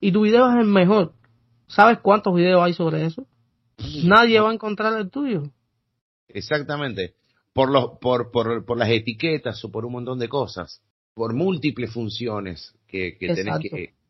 [0.00, 1.12] Y tu video es el mejor.
[1.68, 3.24] ¿Sabes cuántos videos hay sobre eso?
[4.02, 5.44] Nadie va a encontrar el tuyo.
[6.26, 7.14] Exactamente.
[7.52, 10.82] Por, los, por, por, por las etiquetas o por un montón de cosas.
[11.14, 13.60] Por múltiples funciones que, que tenés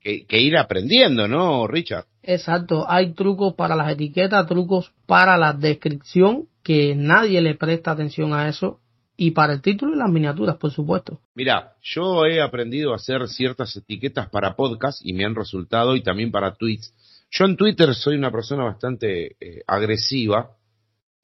[0.01, 2.07] que, que, ir aprendiendo, ¿no, Richard?
[2.23, 2.87] Exacto.
[2.89, 8.49] Hay trucos para las etiquetas, trucos para la descripción, que nadie le presta atención a
[8.49, 8.81] eso.
[9.17, 11.21] Y para el título y las miniaturas, por supuesto.
[11.35, 16.03] Mira, yo he aprendido a hacer ciertas etiquetas para podcast y me han resultado y
[16.03, 16.93] también para tweets.
[17.31, 20.57] Yo en Twitter soy una persona bastante eh, agresiva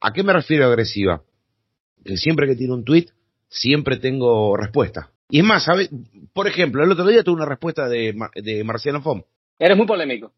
[0.03, 1.23] ¿A qué me refiero agresiva?
[2.05, 3.07] Que siempre que tiro un tweet,
[3.49, 5.11] siempre tengo respuesta.
[5.31, 5.89] Y es más, ¿sabe?
[6.33, 9.23] por ejemplo, el otro día tuve una respuesta de, de Marciano Fom.
[9.59, 10.33] Eres muy polémico.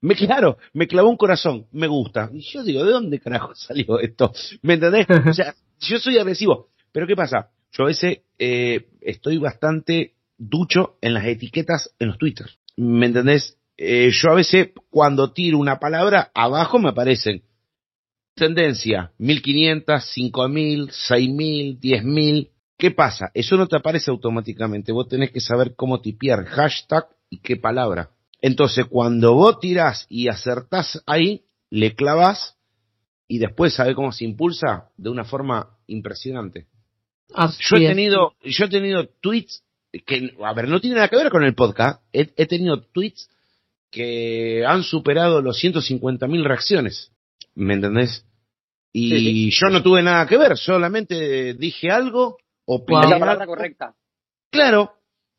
[0.00, 2.30] Me, claro, me clavó un corazón, me gusta.
[2.32, 4.32] Y yo digo, ¿de dónde carajo salió esto?
[4.62, 5.06] ¿Me entendés?
[5.26, 6.68] O sea, yo soy agresivo.
[6.92, 7.50] Pero ¿qué pasa?
[7.72, 12.46] Yo a veces eh, estoy bastante ducho en las etiquetas en los Twitter.
[12.76, 13.58] ¿Me entendés?
[13.76, 17.42] Eh, yo a veces cuando tiro una palabra, abajo me aparecen
[18.34, 22.50] tendencia 1500, 5000, 6000, 10000.
[22.78, 23.30] ¿Qué pasa?
[23.34, 24.92] Eso no te aparece automáticamente.
[24.92, 28.10] Vos tenés que saber cómo tipear hashtag y qué palabra.
[28.40, 32.56] Entonces, cuando vos tirás y acertás ahí, le clavas
[33.26, 36.66] y después sabés cómo se impulsa de una forma impresionante.
[37.36, 39.62] yo he tenido, yo he tenido tweets
[40.06, 42.02] que, a ver, no tiene nada que ver con el podcast.
[42.12, 43.28] He, tenido tweets
[43.90, 47.12] que han superado los 150.000 reacciones.
[47.54, 48.24] ¿Me entendés?
[48.92, 53.08] Y yo no tuve nada que ver, solamente dije algo, opiné.
[53.08, 53.94] la palabra correcta.
[54.50, 54.94] Claro,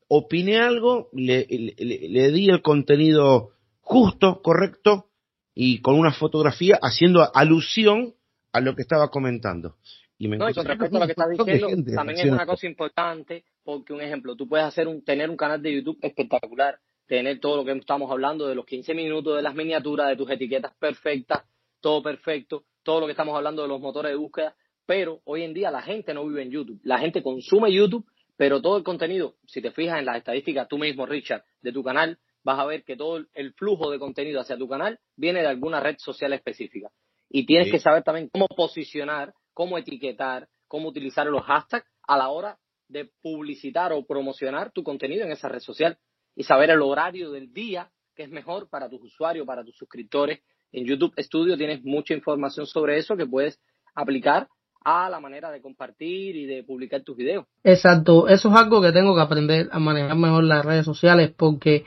[0.10, 5.06] opiné algo, le, le, di el contenido justo, correcto,
[5.54, 8.16] y con una fotografía haciendo alusión
[8.52, 9.78] a lo que estaba comentando.
[10.18, 12.68] Y me no, y con respecto a lo que estás diciendo, también es una cosa
[12.68, 17.40] importante, porque un ejemplo, tú puedes hacer un, tener un canal de YouTube espectacular, tener
[17.40, 20.74] todo lo que estamos hablando de los 15 minutos, de las miniaturas, de tus etiquetas
[20.80, 21.44] perfectas,
[21.80, 24.56] todo perfecto, todo lo que estamos hablando de los motores de búsqueda,
[24.88, 28.06] pero hoy en día la gente no vive en YouTube, la gente consume YouTube,
[28.40, 31.84] pero todo el contenido, si te fijas en las estadísticas tú mismo, Richard, de tu
[31.84, 35.48] canal, vas a ver que todo el flujo de contenido hacia tu canal viene de
[35.48, 36.90] alguna red social específica.
[37.30, 42.30] Y tienes que saber también cómo posicionar cómo etiquetar, cómo utilizar los hashtags a la
[42.30, 45.98] hora de publicitar o promocionar tu contenido en esa red social
[46.34, 50.40] y saber el horario del día que es mejor para tus usuarios, para tus suscriptores.
[50.72, 53.60] En YouTube Studio tienes mucha información sobre eso que puedes
[53.96, 54.48] aplicar
[54.84, 57.46] a la manera de compartir y de publicar tus videos.
[57.64, 61.86] Exacto, eso es algo que tengo que aprender a manejar mejor las redes sociales porque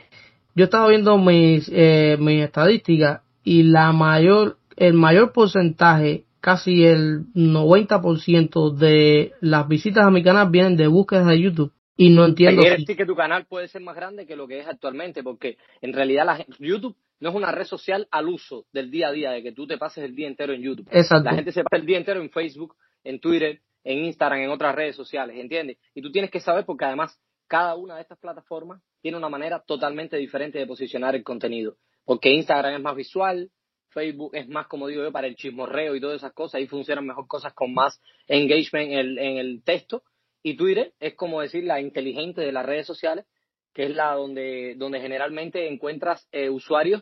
[0.55, 7.25] yo estaba viendo mis, eh, mis estadísticas y la mayor, el mayor porcentaje casi el
[7.33, 11.71] 90% de las visitas a mi canal vienen de búsquedas de YouTube.
[11.95, 12.61] Y no entiendo.
[12.61, 15.57] Quiere decir que tu canal puede ser más grande que lo que es actualmente, porque
[15.81, 19.31] en realidad la, YouTube no es una red social al uso del día a día,
[19.31, 20.89] de que tú te pases el día entero en YouTube.
[20.91, 21.23] Exacto.
[21.23, 24.75] La gente se pasa el día entero en Facebook, en Twitter, en Instagram, en otras
[24.75, 25.77] redes sociales, ¿entiendes?
[25.95, 27.17] Y tú tienes que saber, porque además
[27.47, 31.77] cada una de estas plataformas tiene una manera totalmente diferente de posicionar el contenido.
[32.03, 33.51] Porque Instagram es más visual,
[33.87, 36.55] Facebook es más, como digo yo, para el chismorreo y todas esas cosas.
[36.55, 40.03] Ahí funcionan mejor cosas con más engagement en el, en el texto.
[40.41, 43.25] Y Twitter es como decir la inteligente de las redes sociales,
[43.73, 47.01] que es la donde, donde generalmente encuentras eh, usuarios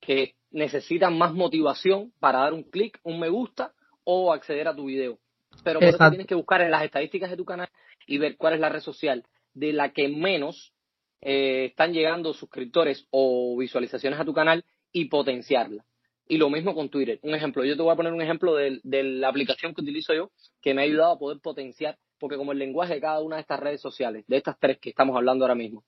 [0.00, 3.72] que necesitan más motivación para dar un clic, un me gusta
[4.04, 5.18] o acceder a tu video.
[5.62, 7.68] Pero por eso tienes que buscar en las estadísticas de tu canal
[8.06, 9.24] y ver cuál es la red social
[9.54, 10.72] de la que menos
[11.20, 15.84] eh, están llegando suscriptores o visualizaciones a tu canal y potenciarla.
[16.26, 17.18] Y lo mismo con Twitter.
[17.22, 20.30] Un ejemplo, yo te voy a poner un ejemplo de, la aplicación que utilizo yo,
[20.62, 23.42] que me ha ayudado a poder potenciar, porque como el lenguaje de cada una de
[23.42, 25.84] estas redes sociales, de estas tres que estamos hablando ahora mismo,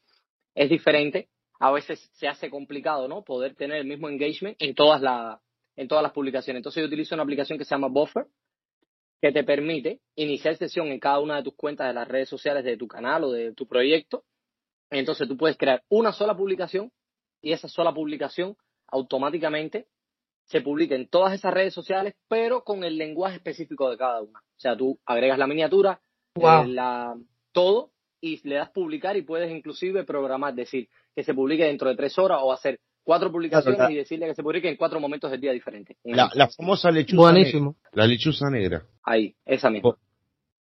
[0.55, 1.29] es diferente,
[1.63, 3.23] a veces se hace complicado, ¿no?
[3.23, 5.39] Poder tener el mismo engagement en todas, las
[5.77, 6.59] en todas las publicaciones.
[6.59, 8.27] Entonces yo utilizo una aplicación que se llama Buffer,
[9.21, 12.65] que te permite iniciar sesión en cada una de tus cuentas de las redes sociales
[12.65, 14.25] de tu canal o de tu proyecto.
[14.91, 16.91] Entonces tú puedes crear una sola publicación
[17.41, 18.57] y esa sola publicación
[18.89, 19.87] automáticamente
[20.47, 24.41] se publica en todas esas redes sociales, pero con el lenguaje específico de cada una.
[24.41, 26.01] O sea, tú agregas la miniatura,
[26.35, 27.15] eh, la,
[27.53, 31.97] todo, y le das publicar y puedes inclusive programar, decir que se publique dentro de
[31.97, 35.41] tres horas o hacer cuatro publicaciones y decirle que se publique en cuatro momentos del
[35.41, 35.97] día diferentes.
[36.05, 37.73] La, famosa lechuza negra.
[37.93, 38.85] La lechuza negra.
[39.03, 39.97] Ahí, esa misma.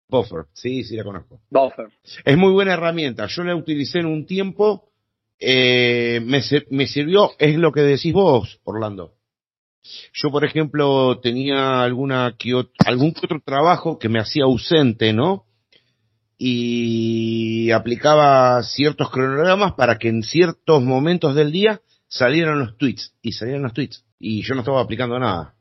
[0.07, 1.41] Buffer, sí, sí la conozco.
[1.49, 1.87] Buffer.
[2.23, 3.25] Es muy buena herramienta.
[3.27, 4.91] Yo la utilicé en un tiempo,
[5.39, 9.13] eh, me, me sirvió, es lo que decís vos, Orlando.
[10.13, 12.35] Yo, por ejemplo, tenía alguna
[12.85, 15.44] algún otro trabajo que me hacía ausente, ¿no?
[16.37, 23.15] Y aplicaba ciertos cronogramas para que en ciertos momentos del día salieran los tweets.
[23.21, 24.05] Y salieran los tweets.
[24.19, 25.55] Y yo no estaba aplicando nada.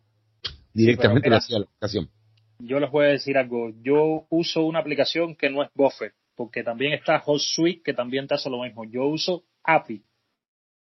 [0.73, 2.11] Directamente lo hacía la aplicación.
[2.59, 3.71] Yo les voy a decir algo.
[3.83, 8.35] Yo uso una aplicación que no es Buffer, porque también está HotSuite, que también te
[8.35, 8.85] hace lo mismo.
[8.85, 10.03] Yo uso API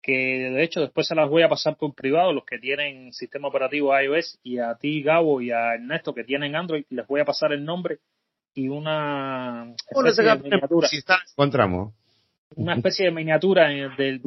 [0.03, 3.49] que de hecho después se las voy a pasar por privado, los que tienen sistema
[3.49, 7.25] operativo iOS, y a ti, Gabo, y a Ernesto, que tienen Android, les voy a
[7.25, 7.99] pasar el nombre
[8.55, 10.89] y una especie de miniatura.
[10.89, 11.95] Si está, encontramos.
[12.57, 14.21] Una especie de miniatura del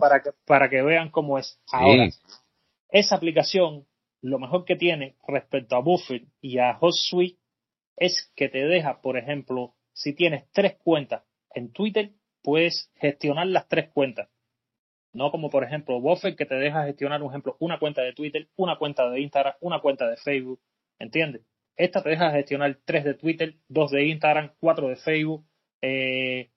[0.00, 1.58] para que, para que vean cómo es.
[1.70, 2.08] Ahora,
[2.88, 3.86] esa aplicación,
[4.22, 7.38] lo mejor que tiene respecto a Buffer y a HotSuite
[7.96, 11.22] es que te deja, por ejemplo, si tienes tres cuentas
[11.54, 12.10] en Twitter,
[12.42, 14.28] puedes gestionar las tres cuentas.
[15.12, 18.48] No como por ejemplo Buffer que te deja gestionar, un ejemplo, una cuenta de Twitter,
[18.56, 20.60] una cuenta de Instagram, una cuenta de Facebook.
[20.98, 21.42] ¿Entiendes?
[21.80, 25.46] Esta te deja gestionar tres de Twitter, dos de Instagram, cuatro de Facebook,
[25.80, 26.50] eh,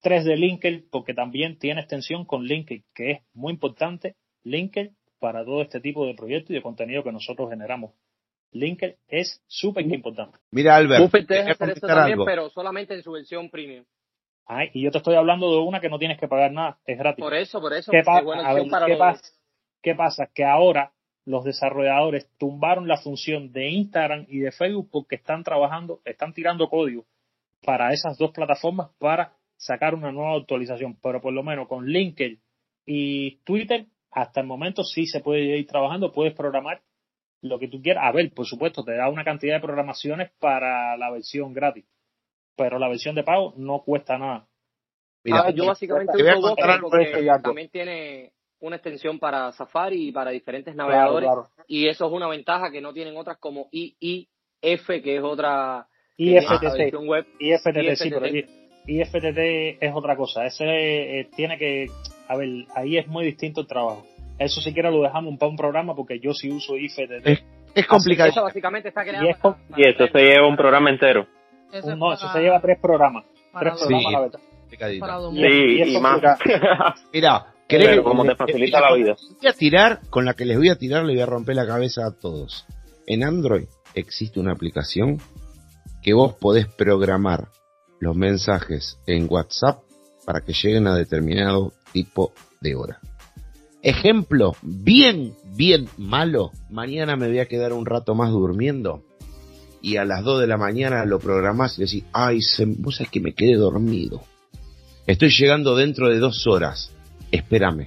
[0.00, 4.14] tres de LinkedIn, porque también tiene extensión con LinkedIn, que es muy importante.
[4.44, 7.94] LinkedIn para todo este tipo de proyectos y de contenido que nosotros generamos.
[8.52, 10.38] LinkedIn es súper importante.
[10.52, 12.24] Mira, Albert, Buffett te deja hacer eso comentar también, algo.
[12.24, 13.84] pero solamente en su versión premium.
[14.46, 16.96] Ay, y yo te estoy hablando de una que no tienes que pagar nada, es
[16.96, 17.24] gratis.
[17.24, 19.34] Por eso, por eso, ¿Qué, pa- buena a ver, opción para ¿qué los pasa?
[19.82, 20.30] ¿Qué pasa?
[20.32, 20.92] Que ahora
[21.30, 26.68] los desarrolladores tumbaron la función de Instagram y de Facebook porque están trabajando, están tirando
[26.68, 27.06] código
[27.62, 30.98] para esas dos plataformas para sacar una nueva actualización.
[31.00, 32.40] Pero por lo menos con LinkedIn
[32.84, 36.82] y Twitter, hasta el momento sí se puede ir trabajando, puedes programar
[37.42, 38.04] lo que tú quieras.
[38.06, 41.84] A ver, por supuesto, te da una cantidad de programaciones para la versión gratis,
[42.56, 44.48] pero la versión de pago no cuesta nada.
[45.22, 50.74] Mira, Ah, yo básicamente uso porque también tiene una extensión para Safari y para diferentes
[50.74, 51.28] navegadores.
[51.28, 51.48] claro.
[51.66, 55.86] Y eso es una ventaja que no tienen otras como IIF, que es otra
[56.16, 56.78] que Y tiene la FTT.
[56.78, 57.26] versión web.
[57.38, 58.20] IFTT, sí, IFTT.
[58.20, 58.26] pero
[58.86, 60.44] IFTT es otra cosa.
[60.46, 60.64] Ese
[61.20, 61.86] eh, tiene que,
[62.28, 64.06] a ver, ahí es muy distinto el trabajo.
[64.38, 67.26] Eso si quiera lo dejamos para un programa porque yo sí uso IFTT.
[67.26, 67.44] Es-
[67.74, 68.30] es complicado.
[68.30, 71.26] Esa básicamente está Y es para- Y eso se lleva un programa entero.
[71.72, 73.24] Eso no, eso se lleva tres programas.
[73.52, 74.32] para Tres programas
[74.70, 74.76] Sí.
[74.78, 74.90] la
[75.32, 76.20] Y y Sí, y más.
[76.20, 76.38] Mira,
[77.12, 79.16] ¿querés Pero como te facilita la vida.
[79.40, 81.66] voy a tirar, con la que les voy a tirar, le voy a romper la
[81.66, 82.64] cabeza a todos.
[83.06, 85.18] En Android existe una aplicación
[86.02, 87.48] que vos podés programar
[88.00, 89.82] los mensajes en WhatsApp
[90.24, 93.00] para que lleguen a determinado tipo de hora.
[93.82, 96.52] Ejemplo, bien, bien malo.
[96.68, 99.02] Mañana me voy a quedar un rato más durmiendo.
[99.82, 103.10] Y a las 2 de la mañana lo programás y decís, ay, se, vos sabés
[103.10, 104.22] que me quedé dormido.
[105.06, 106.92] Estoy llegando dentro de dos horas.
[107.30, 107.86] Espérame.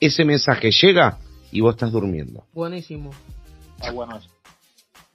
[0.00, 1.18] Ese mensaje llega
[1.50, 2.44] y vos estás durmiendo.
[2.52, 3.10] Buenísimo.
[3.76, 4.28] Está bueno eso.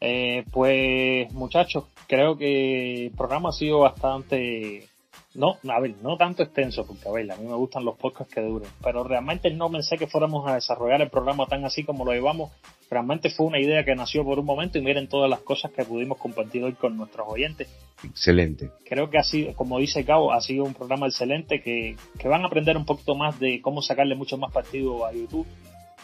[0.02, 4.89] Eh, pues, muchachos, creo que el programa ha sido bastante.
[5.36, 8.34] No, a ver, no tanto extenso, porque a ver, a mí me gustan los podcasts
[8.34, 12.04] que duren, pero realmente no pensé que fuéramos a desarrollar el programa tan así como
[12.04, 12.52] lo llevamos.
[12.90, 15.86] Realmente fue una idea que nació por un momento y miren todas las cosas que
[15.86, 17.70] pudimos compartir hoy con nuestros oyentes.
[18.04, 18.72] Excelente.
[18.86, 22.42] Creo que ha sido, como dice Cabo, ha sido un programa excelente que, que van
[22.42, 25.46] a aprender un poquito más de cómo sacarle mucho más partido a YouTube.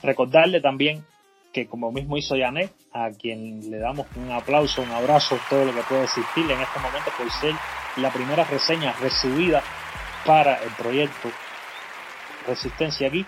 [0.04, 1.04] Recordarle también
[1.56, 5.74] que como mismo hizo Janet, a quien le damos un aplauso, un abrazo, todo lo
[5.74, 7.54] que puede existir en este momento por ser
[7.96, 9.64] la primera reseña recibida
[10.26, 11.30] para el proyecto
[12.46, 13.26] Resistencia aquí.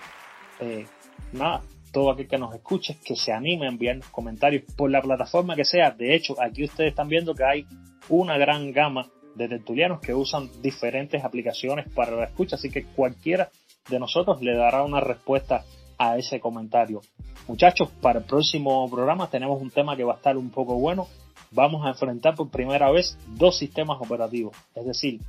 [0.60, 0.86] Eh,
[1.32, 5.56] nada, todo aquel que nos escuche, que se anime a enviar comentarios por la plataforma
[5.56, 5.90] que sea.
[5.92, 7.66] De hecho, aquí ustedes están viendo que hay
[8.10, 13.48] una gran gama de tertulianos que usan diferentes aplicaciones para la escucha, así que cualquiera
[13.88, 15.64] de nosotros le dará una respuesta
[15.98, 17.00] a ese comentario.
[17.46, 21.06] Muchachos, para el próximo programa tenemos un tema que va a estar un poco bueno.
[21.50, 25.20] Vamos a enfrentar por primera vez dos sistemas operativos, es decir,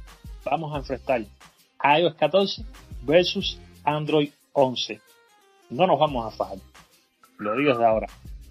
[0.43, 1.21] vamos a enfrentar
[1.81, 2.65] iOS 14
[3.03, 4.99] versus Android 11.
[5.69, 6.57] No nos vamos a fajar,
[7.37, 8.07] lo digo desde ahora.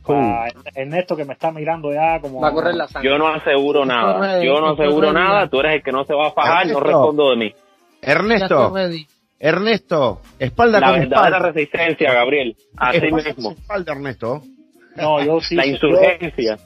[0.06, 2.40] Para Ernesto que me está mirando ya como...
[2.40, 3.10] Va a correr la sangre.
[3.10, 4.42] Yo no aseguro nada.
[4.42, 5.46] Yo no aseguro nada.
[5.50, 6.66] Tú eres el que no se va a fajar.
[6.66, 6.80] No Ernesto.
[6.80, 7.52] respondo de mí.
[8.00, 9.06] Ya Ernesto, estoy ready.
[9.38, 11.52] Ernesto, espalda La con verdadera espalda.
[11.52, 12.56] resistencia, Gabriel.
[12.76, 13.50] Así Espalda mismo.
[13.52, 14.42] espalda, Ernesto.
[14.96, 15.54] No, yo sí.
[15.54, 16.56] La insurgencia.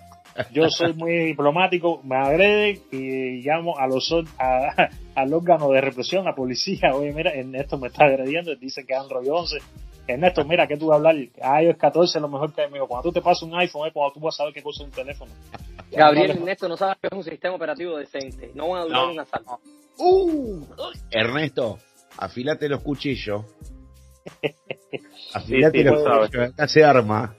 [0.50, 6.26] Yo soy muy diplomático, me agrede y llamo a los a- al órgano de represión,
[6.26, 6.92] a policía.
[6.94, 9.58] Oye, mira, Ernesto me está agrediendo, dice que Android 11.
[10.06, 11.14] Ernesto, mira, ¿qué tú vas a hablar?
[11.62, 12.68] iOS 14 es lo mejor que hay.
[12.68, 12.88] Amigo.
[12.88, 14.88] Cuando tú te pasas un iPhone, es cuando tú vas a saber qué cosa es
[14.88, 15.30] un teléfono.
[15.90, 16.30] Gabriel.
[16.30, 18.50] Ernesto no sabe que es un sistema operativo decente.
[18.54, 19.12] No van a durar No.
[19.12, 19.60] un asalto.
[19.98, 20.64] Uh,
[21.10, 21.78] Ernesto,
[22.18, 23.44] afílate los cuchillos.
[25.34, 26.26] Afílate sí, los lo sabe.
[26.26, 26.50] cuchillos.
[26.52, 27.34] Acá se arma.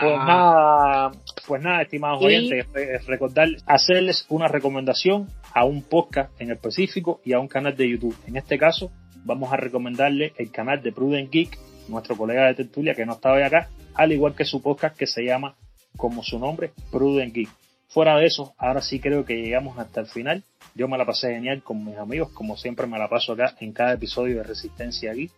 [0.00, 1.12] Pues nada,
[1.46, 2.66] pues nada, estimados Y- oyentes,
[3.06, 8.16] recordar, hacerles una recomendación a un podcast en específico y a un canal de YouTube.
[8.26, 8.90] En este caso,
[9.24, 11.56] vamos a recomendarle el canal de Prudent Geek,
[11.88, 15.06] nuestro colega de tertulia que no está hoy acá, al igual que su podcast que
[15.06, 15.54] se llama,
[15.96, 17.48] como su nombre, Prudent Geek.
[17.94, 20.42] Fuera de eso, ahora sí creo que llegamos hasta el final.
[20.74, 23.72] Yo me la pasé genial con mis amigos, como siempre me la paso acá en
[23.72, 25.30] cada episodio de Resistencia Geek.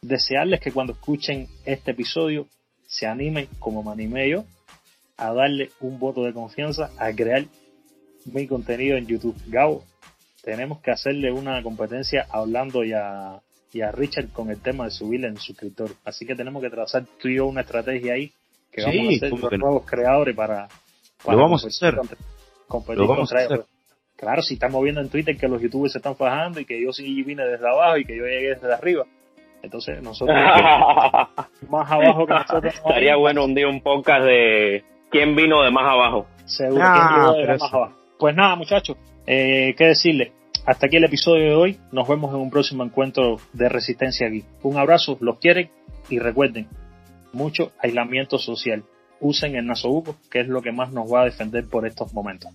[0.00, 2.46] Desearles que cuando escuchen este episodio
[2.86, 4.46] se animen, como me animé yo,
[5.18, 7.44] a darle un voto de confianza a crear
[8.32, 9.36] mi contenido en YouTube.
[9.48, 9.84] Gabo,
[10.42, 13.42] tenemos que hacerle una competencia a Orlando y a,
[13.74, 15.90] y a Richard con el tema de subirle en suscriptor.
[16.02, 18.32] Así que tenemos que trazar tú y yo una estrategia ahí
[18.72, 20.66] que Sí, vamos a hacer ¿cómo los nuevos creadores para
[21.32, 21.96] Lo vamos a competir hacer.
[21.96, 22.18] contra-
[22.68, 23.52] competir Lo vamos a hacer.
[23.52, 23.66] ellos.
[24.16, 26.92] Claro, si estamos viendo en Twitter que los youtubers se están fajando y que yo
[26.92, 29.04] sí vine desde abajo y que yo llegué desde arriba.
[29.62, 30.36] Entonces nosotros
[31.68, 32.74] más abajo que nosotros.
[32.74, 36.26] Estaría bueno un día un podcast de quién vino de más abajo.
[36.44, 37.94] Seguro, ah, ¿quién de más abajo?
[38.18, 38.96] Pues nada, muchachos,
[39.26, 40.32] eh, ¿qué decirle?
[40.66, 41.78] Hasta aquí el episodio de hoy.
[41.92, 44.44] Nos vemos en un próximo encuentro de Resistencia aquí.
[44.62, 45.70] Un abrazo, los quieren
[46.08, 46.68] y recuerden,
[47.32, 48.84] mucho aislamiento social.
[49.20, 52.52] Usen el nasobuco, que es lo que más nos va a defender por estos momentos.